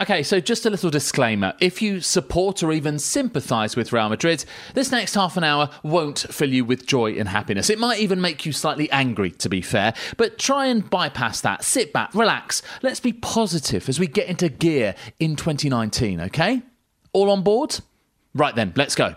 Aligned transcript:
Okay, 0.00 0.24
so 0.24 0.40
just 0.40 0.66
a 0.66 0.70
little 0.70 0.90
disclaimer. 0.90 1.54
If 1.60 1.80
you 1.80 2.00
support 2.00 2.64
or 2.64 2.72
even 2.72 2.98
sympathise 2.98 3.76
with 3.76 3.92
Real 3.92 4.08
Madrid, 4.08 4.44
this 4.74 4.90
next 4.90 5.14
half 5.14 5.36
an 5.36 5.44
hour 5.44 5.70
won't 5.84 6.18
fill 6.18 6.52
you 6.52 6.64
with 6.64 6.84
joy 6.84 7.12
and 7.12 7.28
happiness. 7.28 7.70
It 7.70 7.78
might 7.78 8.00
even 8.00 8.20
make 8.20 8.44
you 8.44 8.52
slightly 8.52 8.90
angry, 8.90 9.30
to 9.30 9.48
be 9.48 9.62
fair. 9.62 9.94
But 10.16 10.36
try 10.36 10.66
and 10.66 10.90
bypass 10.90 11.40
that. 11.42 11.62
Sit 11.62 11.92
back, 11.92 12.12
relax. 12.12 12.60
Let's 12.82 12.98
be 12.98 13.12
positive 13.12 13.88
as 13.88 14.00
we 14.00 14.08
get 14.08 14.26
into 14.26 14.48
gear 14.48 14.96
in 15.20 15.36
2019, 15.36 16.22
okay? 16.22 16.62
All 17.12 17.30
on 17.30 17.42
board? 17.42 17.78
Right 18.34 18.56
then, 18.56 18.72
let's 18.74 18.96
go. 18.96 19.14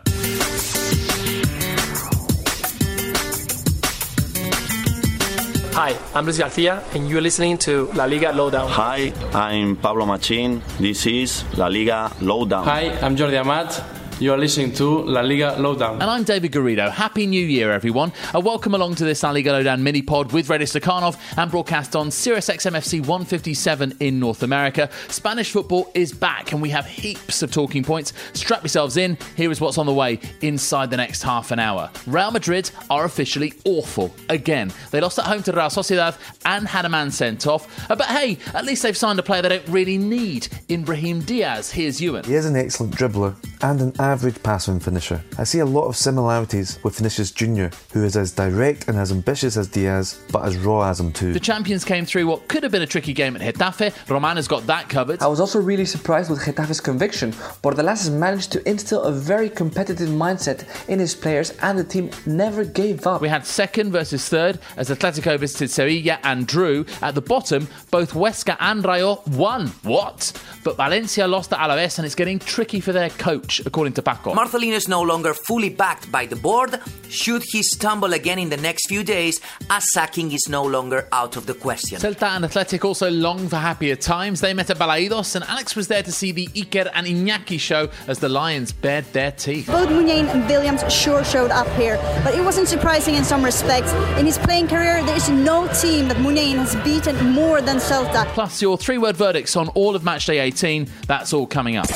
Hi, 5.77 5.95
I'm 6.15 6.25
Luis 6.25 6.39
Garcia, 6.39 6.81
and 6.95 7.07
you're 7.07 7.21
listening 7.21 7.59
to 7.59 7.85
La 7.93 8.05
Liga 8.05 8.31
Lowdown. 8.31 8.67
Hi, 8.67 9.13
I'm 9.31 9.75
Pablo 9.75 10.07
Machin. 10.07 10.63
This 10.79 11.05
is 11.05 11.43
La 11.55 11.67
Liga 11.67 12.11
Lowdown. 12.19 12.65
Hi, 12.65 12.97
I'm 12.99 13.15
Jordi 13.15 13.39
Amat. 13.39 13.96
You 14.19 14.33
are 14.33 14.37
listening 14.37 14.73
to 14.73 15.03
La 15.03 15.21
Liga 15.21 15.55
Lowdown. 15.59 16.01
And 16.01 16.09
I'm 16.09 16.23
David 16.23 16.51
Garrido. 16.51 16.89
Happy 16.89 17.27
New 17.27 17.45
Year, 17.45 17.71
everyone. 17.71 18.11
A 18.33 18.39
welcome 18.39 18.73
along 18.73 18.95
to 18.95 19.03
this 19.05 19.21
La 19.21 19.29
Liga 19.29 19.51
Lowdown 19.51 19.83
mini 19.83 20.01
pod 20.01 20.31
with 20.33 20.47
Redis 20.47 20.75
Stakhanov 20.75 21.19
and 21.37 21.51
broadcast 21.51 21.95
on 21.95 22.09
Sirius 22.09 22.49
XMFC 22.49 22.99
157 23.01 23.93
in 23.99 24.19
North 24.19 24.41
America. 24.41 24.89
Spanish 25.07 25.51
football 25.51 25.91
is 25.93 26.11
back, 26.13 26.51
and 26.51 26.59
we 26.63 26.69
have 26.71 26.87
heaps 26.87 27.43
of 27.43 27.51
talking 27.51 27.83
points. 27.83 28.11
Strap 28.33 28.63
yourselves 28.63 28.97
in. 28.97 29.19
Here 29.35 29.51
is 29.51 29.61
what's 29.61 29.77
on 29.77 29.85
the 29.85 29.93
way 29.93 30.19
inside 30.41 30.89
the 30.89 30.97
next 30.97 31.21
half 31.21 31.51
an 31.51 31.59
hour. 31.59 31.91
Real 32.07 32.31
Madrid 32.31 32.71
are 32.89 33.05
officially 33.05 33.53
awful 33.65 34.11
again. 34.29 34.73
They 34.89 34.99
lost 34.99 35.19
at 35.19 35.25
home 35.25 35.43
to 35.43 35.51
Real 35.51 35.65
Sociedad 35.69 36.17
and 36.43 36.67
had 36.67 36.85
a 36.85 36.89
man 36.89 37.11
sent 37.11 37.45
off. 37.45 37.67
Uh, 37.91 37.95
But 37.95 38.07
hey, 38.07 38.39
at 38.55 38.65
least 38.65 38.81
they've 38.81 38.97
signed 38.97 39.19
a 39.19 39.23
player 39.23 39.43
they 39.43 39.49
don't 39.49 39.67
really 39.69 39.99
need 39.99 40.47
in 40.69 40.83
Brahim 40.83 41.19
Diaz. 41.21 41.69
Here's 41.71 42.01
Ewan. 42.01 42.23
He 42.23 42.33
is 42.33 42.47
an 42.47 42.55
excellent 42.55 42.95
dribbler 42.95 43.35
and 43.61 43.79
an 43.81 43.93
average 44.07 44.41
passing 44.41 44.79
finisher. 44.79 45.21
I 45.37 45.43
see 45.43 45.59
a 45.59 45.65
lot 45.65 45.87
of 45.87 45.95
similarities 45.95 46.79
with 46.83 46.97
Vinicius 46.97 47.31
Jr., 47.31 47.67
who 47.93 48.03
is 48.03 48.15
as 48.15 48.31
direct 48.31 48.87
and 48.87 48.97
as 48.97 49.11
ambitious 49.11 49.57
as 49.57 49.67
Diaz, 49.67 50.19
but 50.31 50.45
as 50.45 50.55
raw 50.57 50.89
as 50.89 50.99
him 50.99 51.11
too. 51.11 51.33
The 51.33 51.39
champions 51.39 51.83
came 51.83 52.05
through 52.05 52.25
what 52.27 52.47
could 52.47 52.63
have 52.63 52.71
been 52.71 52.81
a 52.81 52.87
tricky 52.87 53.13
game 53.13 53.35
at 53.35 53.41
Getafe. 53.41 53.93
Roman 54.09 54.37
has 54.37 54.47
got 54.47 54.65
that 54.67 54.87
covered. 54.87 55.21
I 55.21 55.27
was 55.27 55.39
also 55.39 55.59
really 55.59 55.85
surprised 55.85 56.29
with 56.29 56.39
Getafe's 56.39 56.79
conviction. 56.79 57.33
Bordalas 57.61 58.05
has 58.05 58.09
managed 58.09 58.51
to 58.53 58.67
instill 58.67 59.03
a 59.03 59.11
very 59.11 59.49
competitive 59.49 60.09
mindset 60.09 60.65
in 60.87 60.99
his 60.99 61.13
players, 61.13 61.51
and 61.61 61.77
the 61.77 61.83
team 61.83 62.09
never 62.25 62.63
gave 62.63 63.05
up. 63.05 63.21
We 63.21 63.27
had 63.27 63.45
second 63.45 63.91
versus 63.91 64.27
third 64.29 64.59
as 64.77 64.89
Atletico 64.89 65.37
visited 65.37 65.69
Sevilla 65.69 66.19
and 66.23 66.47
drew. 66.47 66.85
At 67.01 67.15
the 67.15 67.21
bottom, 67.21 67.67
both 67.91 68.13
Huesca 68.13 68.55
and 68.59 68.85
Rayo 68.85 69.21
won. 69.27 69.67
What? 69.83 70.31
But 70.63 70.77
Valencia 70.77 71.27
lost 71.27 71.49
to 71.49 71.55
Alaves 71.55 71.97
and 71.97 72.05
it's 72.05 72.15
getting 72.15 72.39
tricky 72.39 72.79
for 72.79 72.91
their 72.91 73.09
coach, 73.09 73.61
according 73.65 73.93
to 73.97 74.03
Paco. 74.03 74.33
Marcelino 74.33 74.73
is 74.73 74.87
no 74.87 75.01
longer 75.01 75.33
fully 75.33 75.69
backed 75.69 76.11
by 76.11 76.25
the 76.25 76.35
board. 76.35 76.79
Should 77.09 77.43
he 77.43 77.63
stumble 77.63 78.13
again 78.13 78.37
in 78.37 78.49
the 78.49 78.57
next 78.57 78.87
few 78.87 79.03
days, 79.03 79.41
a 79.71 79.81
sacking 79.81 80.31
is 80.31 80.47
no 80.47 80.63
longer 80.63 81.07
out 81.11 81.35
of 81.35 81.45
the 81.47 81.55
question. 81.55 81.99
Celta 81.99 82.35
and 82.35 82.45
Athletic 82.45 82.85
also 82.85 83.09
long 83.09 83.49
for 83.49 83.55
happier 83.55 83.95
times. 83.95 84.39
They 84.39 84.53
met 84.53 84.69
at 84.69 84.77
Balaidos 84.77 85.35
and 85.35 85.43
Alex 85.45 85.75
was 85.75 85.87
there 85.87 86.03
to 86.03 86.11
see 86.11 86.31
the 86.31 86.47
Iker 86.47 86.91
and 86.93 87.07
Iñaki 87.07 87.59
show 87.59 87.89
as 88.07 88.19
the 88.19 88.29
Lions 88.29 88.71
bared 88.71 89.05
their 89.13 89.31
teeth. 89.31 89.67
Both 89.67 89.89
Muniain 89.89 90.27
and 90.27 90.47
Williams 90.47 90.81
sure 90.93 91.23
showed 91.23 91.51
up 91.51 91.67
here, 91.75 91.97
but 92.23 92.35
it 92.35 92.43
wasn't 92.43 92.67
surprising 92.67 93.15
in 93.15 93.23
some 93.23 93.43
respects. 93.43 93.91
In 94.19 94.27
his 94.27 94.37
playing 94.37 94.67
career, 94.67 95.03
there 95.05 95.15
is 95.15 95.29
no 95.29 95.67
team 95.73 96.07
that 96.09 96.17
Muniain 96.17 96.57
has 96.57 96.75
beaten 96.83 97.31
more 97.31 97.61
than 97.61 97.77
Celta. 97.77 98.25
Plus 98.27 98.61
your 98.61 98.77
three 98.77 98.99
word 98.99 99.17
verdicts 99.17 99.55
on 99.55 99.69
all 99.69 99.95
of 99.95 100.03
matchday 100.03 100.39
18. 100.39 100.87
That's 101.07 101.33
all 101.33 101.47
coming 101.47 101.77
up. 101.77 101.87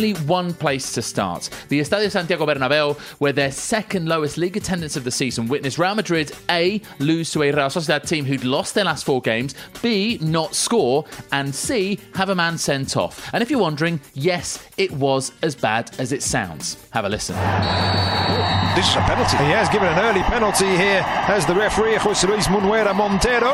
Only 0.00 0.14
one 0.22 0.54
place 0.54 0.92
to 0.92 1.02
start. 1.02 1.50
The 1.68 1.78
Estadio 1.78 2.10
Santiago 2.10 2.46
Bernabeu, 2.46 2.98
where 3.18 3.34
their 3.34 3.52
second 3.52 4.08
lowest 4.08 4.38
league 4.38 4.56
attendance 4.56 4.96
of 4.96 5.04
the 5.04 5.10
season 5.10 5.46
witnessed 5.46 5.78
Real 5.78 5.94
Madrid 5.94 6.32
A. 6.48 6.80
lose 7.00 7.30
to 7.32 7.42
a 7.42 7.52
Real 7.52 7.66
Sociedad 7.66 8.08
team 8.08 8.24
who'd 8.24 8.42
lost 8.42 8.74
their 8.74 8.84
last 8.86 9.04
four 9.04 9.20
games, 9.20 9.54
B. 9.82 10.16
not 10.22 10.54
score, 10.54 11.04
and 11.32 11.54
C. 11.54 12.00
have 12.14 12.30
a 12.30 12.34
man 12.34 12.56
sent 12.56 12.96
off. 12.96 13.28
And 13.34 13.42
if 13.42 13.50
you're 13.50 13.60
wondering, 13.60 14.00
yes, 14.14 14.66
it 14.78 14.90
was 14.90 15.32
as 15.42 15.54
bad 15.54 15.94
as 15.98 16.12
it 16.12 16.22
sounds. 16.22 16.78
Have 16.92 17.04
a 17.04 17.08
listen. 17.10 17.36
This 18.74 18.88
is 18.88 18.96
a 18.96 19.00
penalty. 19.00 19.36
He 19.36 19.50
has 19.50 19.68
given 19.68 19.88
an 19.88 19.98
early 19.98 20.22
penalty 20.22 20.78
here 20.78 21.04
as 21.04 21.44
the 21.44 21.54
referee, 21.54 21.96
Jose 21.96 22.26
Luis 22.26 22.46
Munuera 22.46 22.96
Montero. 22.96 23.52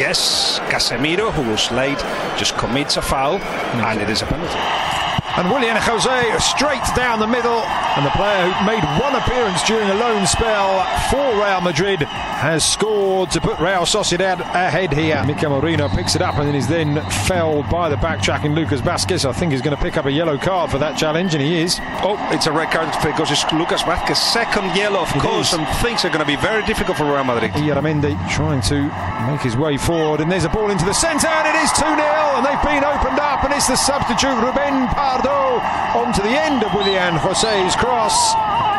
Yes, 0.00 0.60
Casemiro, 0.70 1.30
who 1.30 1.50
was 1.50 1.70
late, 1.72 1.98
just 2.38 2.56
commits 2.56 2.96
a 2.96 3.02
foul, 3.02 3.36
and 3.36 4.00
it 4.00 4.08
is 4.08 4.22
a 4.22 4.24
penalty. 4.24 5.03
And 5.36 5.50
Willian 5.50 5.76
Jose 5.76 6.38
straight 6.38 6.84
down 6.94 7.18
the 7.18 7.26
middle, 7.26 7.58
and 7.96 8.06
the 8.06 8.10
player 8.10 8.48
who 8.50 8.66
made 8.66 8.84
one 9.02 9.16
appearance 9.16 9.62
during 9.66 9.90
a 9.90 9.94
loan 9.94 10.26
spell 10.28 10.84
for 11.10 11.34
Real 11.42 11.60
Madrid 11.60 12.02
has 12.02 12.64
scored 12.64 13.32
to 13.32 13.40
put 13.40 13.58
Real 13.58 13.82
Sociedad 13.82 14.38
ahead 14.40 14.92
here. 14.92 15.24
Mikel 15.26 15.50
Merino 15.50 15.88
picks 15.88 16.14
it 16.14 16.22
up 16.22 16.36
and 16.38 16.46
then 16.46 16.54
is 16.54 16.68
then 16.68 17.02
felled 17.26 17.68
by 17.68 17.88
the 17.88 17.96
backtracking 17.96 18.54
Lucas 18.54 18.80
Vázquez. 18.80 19.24
I 19.28 19.32
think 19.32 19.50
he's 19.50 19.60
going 19.62 19.76
to 19.76 19.82
pick 19.82 19.96
up 19.96 20.04
a 20.06 20.12
yellow 20.12 20.38
card 20.38 20.70
for 20.70 20.78
that 20.78 20.96
challenge, 20.96 21.34
and 21.34 21.42
he 21.42 21.58
is. 21.60 21.78
Oh, 22.06 22.16
it's 22.30 22.46
a 22.46 22.52
red 22.52 22.70
card 22.70 22.86
because 23.02 23.32
it's 23.32 23.42
Lucas 23.52 23.82
Vázquez 23.82 24.16
second 24.16 24.74
yellow, 24.76 25.00
of 25.00 25.10
It 25.16 25.20
course, 25.22 25.52
is. 25.52 25.58
and 25.58 25.66
things 25.82 26.04
are 26.04 26.10
going 26.10 26.20
to 26.20 26.26
be 26.26 26.36
very 26.36 26.64
difficult 26.64 26.96
for 26.96 27.04
Real 27.10 27.24
Madrid. 27.24 27.50
Illarramendi 27.52 28.14
trying 28.30 28.60
to 28.70 28.86
make 29.26 29.40
his 29.40 29.56
way 29.56 29.78
forward, 29.78 30.20
and 30.20 30.30
there's 30.30 30.44
a 30.44 30.48
ball 30.48 30.70
into 30.70 30.84
the 30.84 30.94
centre, 30.94 31.26
and 31.26 31.48
it 31.48 31.58
is 31.60 31.72
2 31.72 31.80
0, 31.82 31.90
and 32.38 32.46
they've 32.46 32.62
been 32.62 32.84
opened 32.84 33.18
up, 33.18 33.42
and 33.42 33.52
it's 33.52 33.66
the 33.66 33.74
substitute 33.76 34.34
Ruben 34.38 34.86
Pardo 34.94 35.23
onto 35.30 36.22
the 36.22 36.28
end 36.28 36.62
of 36.62 36.74
Willian 36.74 37.14
Jose's 37.16 37.76
cross. 37.76 38.34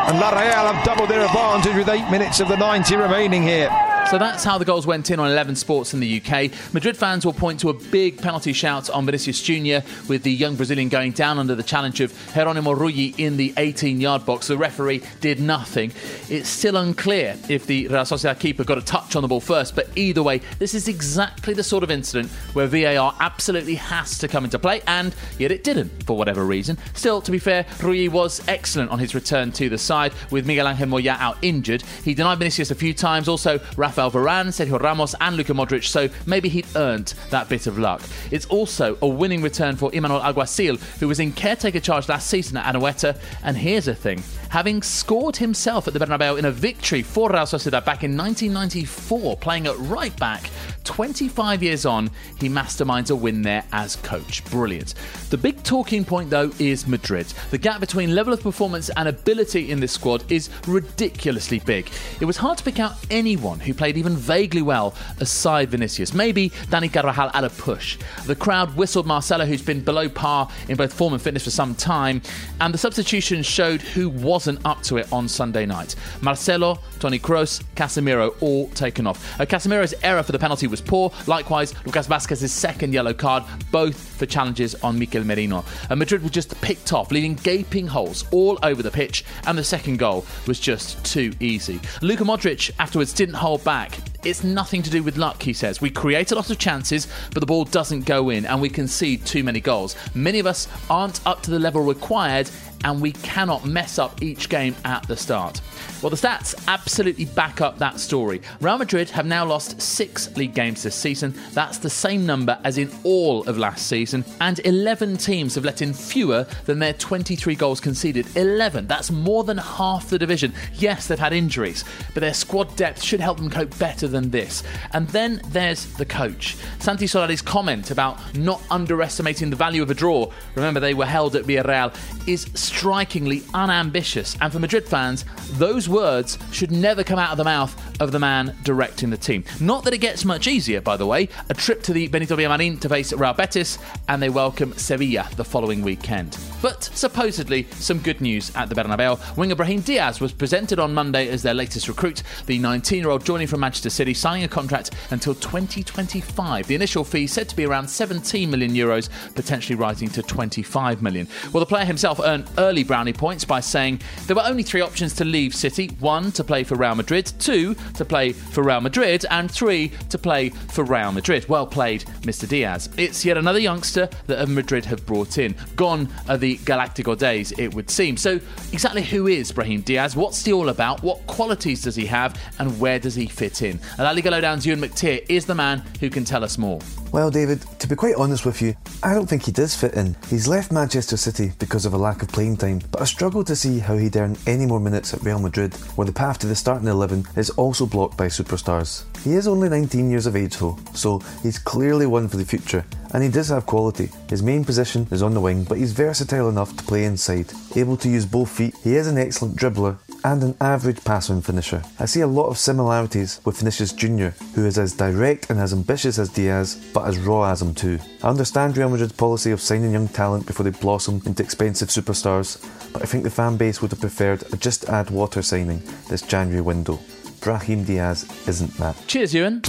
And 0.08 0.20
La 0.20 0.30
Real 0.30 0.72
have 0.72 0.84
doubled 0.84 1.10
their 1.10 1.24
advantage 1.24 1.74
with 1.74 1.88
eight 1.88 2.08
minutes 2.10 2.40
of 2.40 2.48
the 2.48 2.56
90 2.56 2.96
remaining 2.96 3.42
here. 3.42 3.70
So 4.10 4.18
that's 4.18 4.44
how 4.44 4.56
the 4.56 4.64
goals 4.64 4.86
went 4.86 5.10
in 5.10 5.18
on 5.18 5.28
11 5.32 5.56
Sports 5.56 5.92
in 5.92 5.98
the 5.98 6.22
UK. 6.22 6.52
Madrid 6.72 6.96
fans 6.96 7.26
will 7.26 7.32
point 7.32 7.58
to 7.60 7.70
a 7.70 7.74
big 7.74 8.22
penalty 8.22 8.52
shout 8.52 8.88
on 8.88 9.04
Vinicius 9.04 9.42
Jr. 9.42 9.78
with 10.08 10.22
the 10.22 10.30
young 10.30 10.54
Brazilian 10.54 10.88
going 10.88 11.10
down 11.10 11.40
under 11.40 11.56
the 11.56 11.62
challenge 11.64 12.00
of 12.00 12.14
Geronimo 12.32 12.72
Rulli 12.72 13.18
in 13.18 13.36
the 13.36 13.52
18 13.56 14.00
yard 14.00 14.24
box. 14.24 14.46
The 14.46 14.56
referee 14.56 15.02
did 15.20 15.40
nothing. 15.40 15.90
It's 16.28 16.48
still 16.48 16.76
unclear 16.76 17.36
if 17.48 17.66
the 17.66 17.88
Real 17.88 18.02
Sociedad 18.02 18.38
keeper 18.38 18.62
got 18.62 18.78
a 18.78 18.82
touch 18.82 19.16
on 19.16 19.22
the 19.22 19.28
ball 19.28 19.40
first, 19.40 19.74
but 19.74 19.88
either 19.96 20.22
way, 20.22 20.40
this 20.60 20.72
is 20.72 20.86
exactly 20.86 21.52
the 21.52 21.64
sort 21.64 21.82
of 21.82 21.90
incident 21.90 22.30
where 22.52 22.68
VAR 22.68 23.12
absolutely 23.18 23.74
has 23.74 24.18
to 24.18 24.28
come 24.28 24.44
into 24.44 24.58
play, 24.60 24.82
and 24.86 25.16
yet 25.36 25.50
it 25.50 25.64
didn't 25.64 26.04
for 26.04 26.16
whatever 26.16 26.44
reason. 26.44 26.78
Still, 26.94 27.20
to 27.22 27.32
be 27.32 27.40
fair, 27.40 27.64
Rulli 27.78 28.08
was 28.08 28.40
excellent 28.46 28.92
on 28.92 29.00
his 29.00 29.16
return 29.16 29.50
to 29.52 29.68
the 29.68 29.78
side 29.78 30.12
with 30.30 30.46
Miguel 30.46 30.68
Angel 30.68 30.86
Moya 30.86 31.16
out 31.18 31.38
injured. 31.42 31.82
He 32.04 32.14
denied 32.14 32.38
Vinicius 32.38 32.70
a 32.70 32.76
few 32.76 32.94
times, 32.94 33.26
also 33.26 33.58
Rafael 33.96 34.10
Varane, 34.10 34.48
Sergio 34.48 34.78
Ramos, 34.78 35.14
and 35.22 35.38
Luka 35.38 35.54
Modric, 35.54 35.84
so 35.84 36.10
maybe 36.26 36.50
he'd 36.50 36.66
earned 36.76 37.14
that 37.30 37.48
bit 37.48 37.66
of 37.66 37.78
luck. 37.78 38.02
It's 38.30 38.44
also 38.46 38.98
a 39.00 39.08
winning 39.08 39.40
return 39.40 39.74
for 39.74 39.90
Imanol 39.92 40.20
Alguacil, 40.20 40.78
who 40.98 41.08
was 41.08 41.18
in 41.18 41.32
caretaker 41.32 41.80
charge 41.80 42.06
last 42.06 42.28
season 42.28 42.58
at 42.58 42.74
Anoeta. 42.74 43.18
And 43.42 43.56
here's 43.56 43.86
the 43.86 43.94
thing 43.94 44.22
having 44.48 44.82
scored 44.82 45.36
himself 45.36 45.86
at 45.86 45.94
the 45.94 46.00
Bernabeu 46.00 46.38
in 46.38 46.44
a 46.44 46.50
victory 46.50 47.02
for 47.02 47.30
Real 47.30 47.42
Sociedad 47.42 47.84
back 47.84 48.04
in 48.04 48.16
1994, 48.16 49.36
playing 49.36 49.66
at 49.66 49.78
right 49.78 50.16
back, 50.18 50.50
25 50.84 51.62
years 51.62 51.84
on, 51.84 52.10
he 52.38 52.48
masterminds 52.48 53.10
a 53.10 53.16
win 53.16 53.42
there 53.42 53.64
as 53.72 53.96
coach. 53.96 54.44
Brilliant. 54.44 54.94
The 55.30 55.36
big 55.36 55.62
talking 55.64 56.04
point, 56.04 56.30
though, 56.30 56.52
is 56.58 56.86
Madrid. 56.86 57.26
The 57.50 57.58
gap 57.58 57.80
between 57.80 58.14
level 58.14 58.32
of 58.32 58.42
performance 58.42 58.88
and 58.90 59.08
ability 59.08 59.70
in 59.70 59.80
this 59.80 59.92
squad 59.92 60.30
is 60.30 60.48
ridiculously 60.66 61.58
big. 61.60 61.90
It 62.20 62.24
was 62.24 62.36
hard 62.36 62.58
to 62.58 62.64
pick 62.64 62.78
out 62.78 62.94
anyone 63.10 63.58
who 63.58 63.74
played 63.74 63.96
even 63.96 64.16
vaguely 64.16 64.62
well 64.62 64.94
aside 65.18 65.70
Vinicius. 65.70 66.14
Maybe 66.14 66.50
Dani 66.50 66.92
Carvajal 66.92 67.30
at 67.34 67.44
a 67.44 67.50
push. 67.50 67.98
The 68.26 68.36
crowd 68.36 68.76
whistled 68.76 69.06
Marcelo, 69.06 69.44
who's 69.44 69.62
been 69.62 69.80
below 69.80 70.08
par 70.08 70.48
in 70.68 70.76
both 70.76 70.92
form 70.92 71.14
and 71.14 71.22
fitness 71.22 71.44
for 71.44 71.50
some 71.50 71.74
time, 71.74 72.22
and 72.60 72.72
the 72.72 72.78
substitutions 72.78 73.44
showed 73.44 73.82
who 73.82 74.08
was 74.08 74.35
wasn't 74.36 74.66
up 74.66 74.82
to 74.82 74.98
it 74.98 75.10
on 75.10 75.26
Sunday 75.26 75.64
night. 75.64 75.94
Marcelo, 76.20 76.78
Toni 76.98 77.18
Kroos, 77.18 77.64
Casemiro 77.74 78.36
all 78.42 78.68
taken 78.72 79.06
off. 79.06 79.40
Uh, 79.40 79.46
Casemiro's 79.46 79.94
error 80.02 80.22
for 80.22 80.32
the 80.32 80.38
penalty 80.38 80.66
was 80.66 80.82
poor. 80.82 81.10
Likewise, 81.26 81.72
Lucas 81.86 82.06
Vazquez's 82.06 82.52
second 82.52 82.92
yellow 82.92 83.14
card, 83.14 83.44
both 83.72 83.96
for 83.96 84.26
challenges 84.26 84.74
on 84.82 84.98
Mikel 84.98 85.24
Merino. 85.24 85.64
Uh, 85.88 85.96
Madrid 85.96 86.22
were 86.22 86.28
just 86.28 86.60
picked 86.60 86.92
off, 86.92 87.10
leaving 87.10 87.34
gaping 87.36 87.86
holes 87.86 88.26
all 88.30 88.58
over 88.62 88.82
the 88.82 88.90
pitch, 88.90 89.24
and 89.46 89.56
the 89.56 89.64
second 89.64 89.98
goal 89.98 90.26
was 90.46 90.60
just 90.60 91.02
too 91.02 91.32
easy. 91.40 91.80
Luka 92.02 92.24
Modric 92.24 92.70
afterwards 92.78 93.14
didn't 93.14 93.36
hold 93.36 93.64
back. 93.64 93.98
It's 94.22 94.42
nothing 94.42 94.82
to 94.82 94.90
do 94.90 95.02
with 95.02 95.16
luck, 95.16 95.40
he 95.40 95.52
says. 95.52 95.80
We 95.80 95.88
create 95.88 96.32
a 96.32 96.34
lot 96.34 96.50
of 96.50 96.58
chances, 96.58 97.06
but 97.32 97.40
the 97.40 97.46
ball 97.46 97.64
doesn't 97.64 98.04
go 98.04 98.28
in, 98.30 98.44
and 98.44 98.60
we 98.60 98.68
concede 98.68 99.24
too 99.24 99.44
many 99.44 99.60
goals. 99.60 99.96
Many 100.14 100.40
of 100.40 100.46
us 100.46 100.68
aren't 100.90 101.24
up 101.26 101.42
to 101.42 101.50
the 101.52 101.60
level 101.60 101.82
required, 101.82 102.50
and 102.86 103.02
we 103.02 103.10
cannot 103.12 103.66
mess 103.66 103.98
up 103.98 104.22
each 104.22 104.48
game 104.48 104.74
at 104.84 105.06
the 105.08 105.16
start. 105.16 105.60
Well, 106.02 106.10
the 106.10 106.16
stats 106.16 106.54
absolutely 106.68 107.24
back 107.24 107.60
up 107.60 107.78
that 107.78 107.98
story. 107.98 108.40
Real 108.60 108.78
Madrid 108.78 109.10
have 109.10 109.26
now 109.26 109.44
lost 109.44 109.82
six 109.82 110.34
league 110.36 110.54
games 110.54 110.84
this 110.84 110.94
season. 110.94 111.34
That's 111.52 111.78
the 111.78 111.90
same 111.90 112.24
number 112.24 112.58
as 112.62 112.78
in 112.78 112.88
all 113.02 113.42
of 113.48 113.58
last 113.58 113.88
season. 113.88 114.24
And 114.40 114.60
11 114.64 115.16
teams 115.16 115.56
have 115.56 115.64
let 115.64 115.82
in 115.82 115.92
fewer 115.92 116.46
than 116.66 116.78
their 116.78 116.92
23 116.92 117.56
goals 117.56 117.80
conceded. 117.80 118.28
11. 118.36 118.86
That's 118.86 119.10
more 119.10 119.42
than 119.42 119.58
half 119.58 120.08
the 120.08 120.18
division. 120.18 120.54
Yes, 120.74 121.08
they've 121.08 121.18
had 121.18 121.32
injuries, 121.32 121.84
but 122.14 122.20
their 122.20 122.34
squad 122.34 122.76
depth 122.76 123.02
should 123.02 123.20
help 123.20 123.38
them 123.38 123.50
cope 123.50 123.76
better 123.78 124.06
than 124.06 124.30
this. 124.30 124.62
And 124.92 125.08
then 125.08 125.40
there's 125.48 125.86
the 125.94 126.06
coach. 126.06 126.56
Santi 126.78 127.08
Solari's 127.08 127.42
comment 127.42 127.90
about 127.90 128.36
not 128.36 128.62
underestimating 128.70 129.50
the 129.50 129.56
value 129.56 129.82
of 129.82 129.90
a 129.90 129.94
draw, 129.94 130.30
remember 130.54 130.78
they 130.78 130.94
were 130.94 131.04
held 131.04 131.34
at 131.34 131.46
Villarreal, 131.46 131.92
is 132.28 132.44
strikingly 132.76 133.42
unambitious. 133.54 134.36
And 134.40 134.52
for 134.52 134.58
Madrid 134.58 134.86
fans, 134.86 135.24
those 135.52 135.88
words 135.88 136.38
should 136.52 136.70
never 136.70 137.04
come 137.04 137.18
out 137.18 137.30
of 137.30 137.38
the 137.38 137.44
mouth 137.44 137.74
of 138.00 138.12
the 138.12 138.18
man 138.18 138.54
directing 138.62 139.10
the 139.10 139.16
team. 139.16 139.44
Not 139.60 139.84
that 139.84 139.94
it 139.94 139.98
gets 139.98 140.24
much 140.24 140.46
easier, 140.46 140.80
by 140.80 140.96
the 140.96 141.06
way. 141.06 141.28
A 141.48 141.54
trip 141.54 141.82
to 141.84 141.92
the 141.92 142.08
Benito 142.08 142.36
Villamarin 142.36 142.80
to 142.80 142.88
face 142.88 143.12
Real 143.12 143.32
Betis, 143.32 143.78
and 144.08 144.22
they 144.22 144.28
welcome 144.28 144.72
Sevilla 144.74 145.28
the 145.36 145.44
following 145.44 145.82
weekend. 145.82 146.36
But 146.60 146.84
supposedly, 146.84 147.64
some 147.72 147.98
good 147.98 148.20
news 148.20 148.54
at 148.54 148.68
the 148.68 148.74
Bernabeu. 148.74 149.36
Winger 149.36 149.54
Brahim 149.54 149.80
Diaz 149.80 150.20
was 150.20 150.32
presented 150.32 150.78
on 150.78 150.92
Monday 150.92 151.28
as 151.28 151.42
their 151.42 151.54
latest 151.54 151.88
recruit, 151.88 152.22
the 152.46 152.58
19 152.58 152.98
year 152.98 153.10
old 153.10 153.24
joining 153.24 153.46
from 153.46 153.60
Manchester 153.60 153.90
City, 153.90 154.14
signing 154.14 154.44
a 154.44 154.48
contract 154.48 154.90
until 155.10 155.34
2025. 155.34 156.66
The 156.66 156.74
initial 156.74 157.04
fee 157.04 157.26
said 157.26 157.48
to 157.48 157.56
be 157.56 157.64
around 157.64 157.88
17 157.88 158.50
million 158.50 158.72
euros, 158.72 159.08
potentially 159.34 159.76
rising 159.76 160.08
to 160.10 160.22
25 160.22 161.02
million. 161.02 161.28
Well, 161.52 161.60
the 161.60 161.66
player 161.66 161.84
himself 161.84 162.20
earned 162.22 162.50
early 162.58 162.84
brownie 162.84 163.12
points 163.12 163.44
by 163.44 163.60
saying 163.60 164.00
there 164.26 164.36
were 164.36 164.42
only 164.44 164.62
three 164.62 164.80
options 164.80 165.14
to 165.14 165.24
leave 165.24 165.35
City 165.50 165.88
one, 166.00 166.32
to 166.32 166.42
play 166.42 166.64
for 166.64 166.76
Real 166.76 166.94
Madrid, 166.94 167.30
two, 167.38 167.74
to 167.94 168.04
play 168.04 168.32
for 168.32 168.62
Real 168.62 168.80
Madrid, 168.80 169.24
and 169.30 169.50
three, 169.50 169.92
to 170.08 170.18
play 170.18 170.48
for 170.48 170.84
Real 170.84 171.12
Madrid. 171.12 171.48
Well 171.48 171.66
played, 171.66 172.04
Mr. 172.22 172.48
Diaz. 172.48 172.88
It's 172.96 173.24
yet 173.24 173.36
another 173.36 173.58
youngster 173.58 174.08
that 174.26 174.48
Madrid 174.48 174.84
have 174.86 175.04
brought 175.04 175.38
in. 175.38 175.54
Gone 175.76 176.08
are 176.28 176.38
the 176.38 176.56
Galactico 176.58 177.16
days, 177.16 177.52
it 177.52 177.74
would 177.74 177.90
seem. 177.90 178.16
So, 178.16 178.40
exactly 178.72 179.02
who 179.02 179.26
is 179.26 179.52
Brahim 179.52 179.82
Diaz? 179.82 180.16
What's 180.16 180.44
he 180.44 180.52
all 180.52 180.70
about? 180.70 181.02
What 181.02 181.26
qualities 181.26 181.82
does 181.82 181.96
he 181.96 182.06
have? 182.06 182.40
And 182.58 182.80
where 182.80 182.98
does 182.98 183.14
he 183.14 183.26
fit 183.26 183.62
in? 183.62 183.78
And 183.90 184.00
La 184.00 184.10
Liga 184.12 184.30
Lowdown's 184.30 184.66
Ewan 184.66 184.80
McTear 184.80 185.24
is 185.28 185.46
the 185.46 185.54
man 185.54 185.82
who 186.00 186.08
can 186.08 186.24
tell 186.24 186.42
us 186.42 186.56
more. 186.56 186.80
Well, 187.12 187.30
David, 187.30 187.64
to 187.78 187.86
be 187.86 187.94
quite 187.94 188.16
honest 188.16 188.44
with 188.44 188.60
you, 188.60 188.74
I 189.02 189.14
don't 189.14 189.26
think 189.26 189.44
he 189.44 189.52
does 189.52 189.74
fit 189.74 189.94
in. 189.94 190.16
He's 190.28 190.48
left 190.48 190.72
Manchester 190.72 191.16
City 191.16 191.52
because 191.58 191.86
of 191.86 191.94
a 191.94 191.98
lack 191.98 192.22
of 192.22 192.28
playing 192.28 192.56
time, 192.56 192.80
but 192.90 193.00
I 193.00 193.04
struggle 193.04 193.44
to 193.44 193.56
see 193.56 193.78
how 193.78 193.96
he'd 193.96 194.16
earn 194.16 194.36
any 194.46 194.66
more 194.66 194.80
minutes 194.80 195.14
at 195.14 195.22
Real 195.26 195.40
Madrid, 195.40 195.74
where 195.96 196.06
the 196.06 196.12
path 196.12 196.38
to 196.38 196.46
the 196.46 196.54
starting 196.54 196.86
11 196.86 197.26
is 197.34 197.50
also 197.50 197.84
blocked 197.84 198.16
by 198.16 198.28
superstars. 198.28 199.04
He 199.24 199.32
is 199.32 199.48
only 199.48 199.68
19 199.68 200.08
years 200.08 200.26
of 200.26 200.36
age 200.36 200.56
though, 200.56 200.78
so 200.94 201.18
he's 201.42 201.58
clearly 201.58 202.06
one 202.06 202.28
for 202.28 202.36
the 202.36 202.44
future, 202.44 202.84
and 203.12 203.24
he 203.24 203.28
does 203.28 203.48
have 203.48 203.66
quality. 203.66 204.08
His 204.30 204.42
main 204.44 204.64
position 204.64 205.08
is 205.10 205.24
on 205.24 205.34
the 205.34 205.40
wing, 205.40 205.64
but 205.64 205.78
he's 205.78 205.92
versatile 205.92 206.48
enough 206.48 206.76
to 206.76 206.84
play 206.84 207.04
inside. 207.06 207.52
Able 207.74 207.96
to 207.96 208.08
use 208.08 208.24
both 208.24 208.50
feet, 208.50 208.76
he 208.84 208.94
is 208.94 209.08
an 209.08 209.18
excellent 209.18 209.56
dribbler 209.56 209.98
and 210.24 210.42
an 210.42 210.56
average 210.60 211.04
passing 211.04 211.40
finisher. 211.40 211.82
I 212.00 212.06
see 212.06 212.20
a 212.20 212.26
lot 212.26 212.48
of 212.48 212.58
similarities 212.58 213.40
with 213.44 213.58
Vinicius 213.58 213.92
Jr., 213.92 214.30
who 214.54 214.66
is 214.66 214.76
as 214.76 214.92
direct 214.92 215.50
and 215.50 215.60
as 215.60 215.72
ambitious 215.72 216.18
as 216.18 216.28
Diaz, 216.28 216.84
but 216.92 217.06
as 217.06 217.18
raw 217.18 217.50
as 217.50 217.62
him 217.62 217.74
too. 217.74 217.98
I 218.22 218.28
understand 218.28 218.76
Real 218.76 218.90
Madrid's 218.90 219.12
policy 219.12 219.52
of 219.52 219.60
signing 219.60 219.92
young 219.92 220.08
talent 220.08 220.46
before 220.46 220.64
they 220.64 220.70
blossom 220.70 221.22
into 221.26 221.42
expensive 221.42 221.88
superstars, 221.88 222.64
but 222.92 223.02
I 223.02 223.06
think 223.06 223.24
the 223.24 223.30
fan 223.30 223.56
base 223.56 223.80
would 223.82 223.90
have 223.90 224.00
preferred 224.00 224.42
a 224.52 224.56
just 224.56 224.88
add 224.88 225.10
water 225.10 225.42
signing 225.42 225.82
this 226.08 226.22
January 226.22 226.60
window. 226.62 226.98
Brahim 227.40 227.84
Diaz 227.84 228.26
isn't 228.48 228.72
that. 228.78 228.96
Cheers, 229.06 229.34
Ewan. 229.34 229.62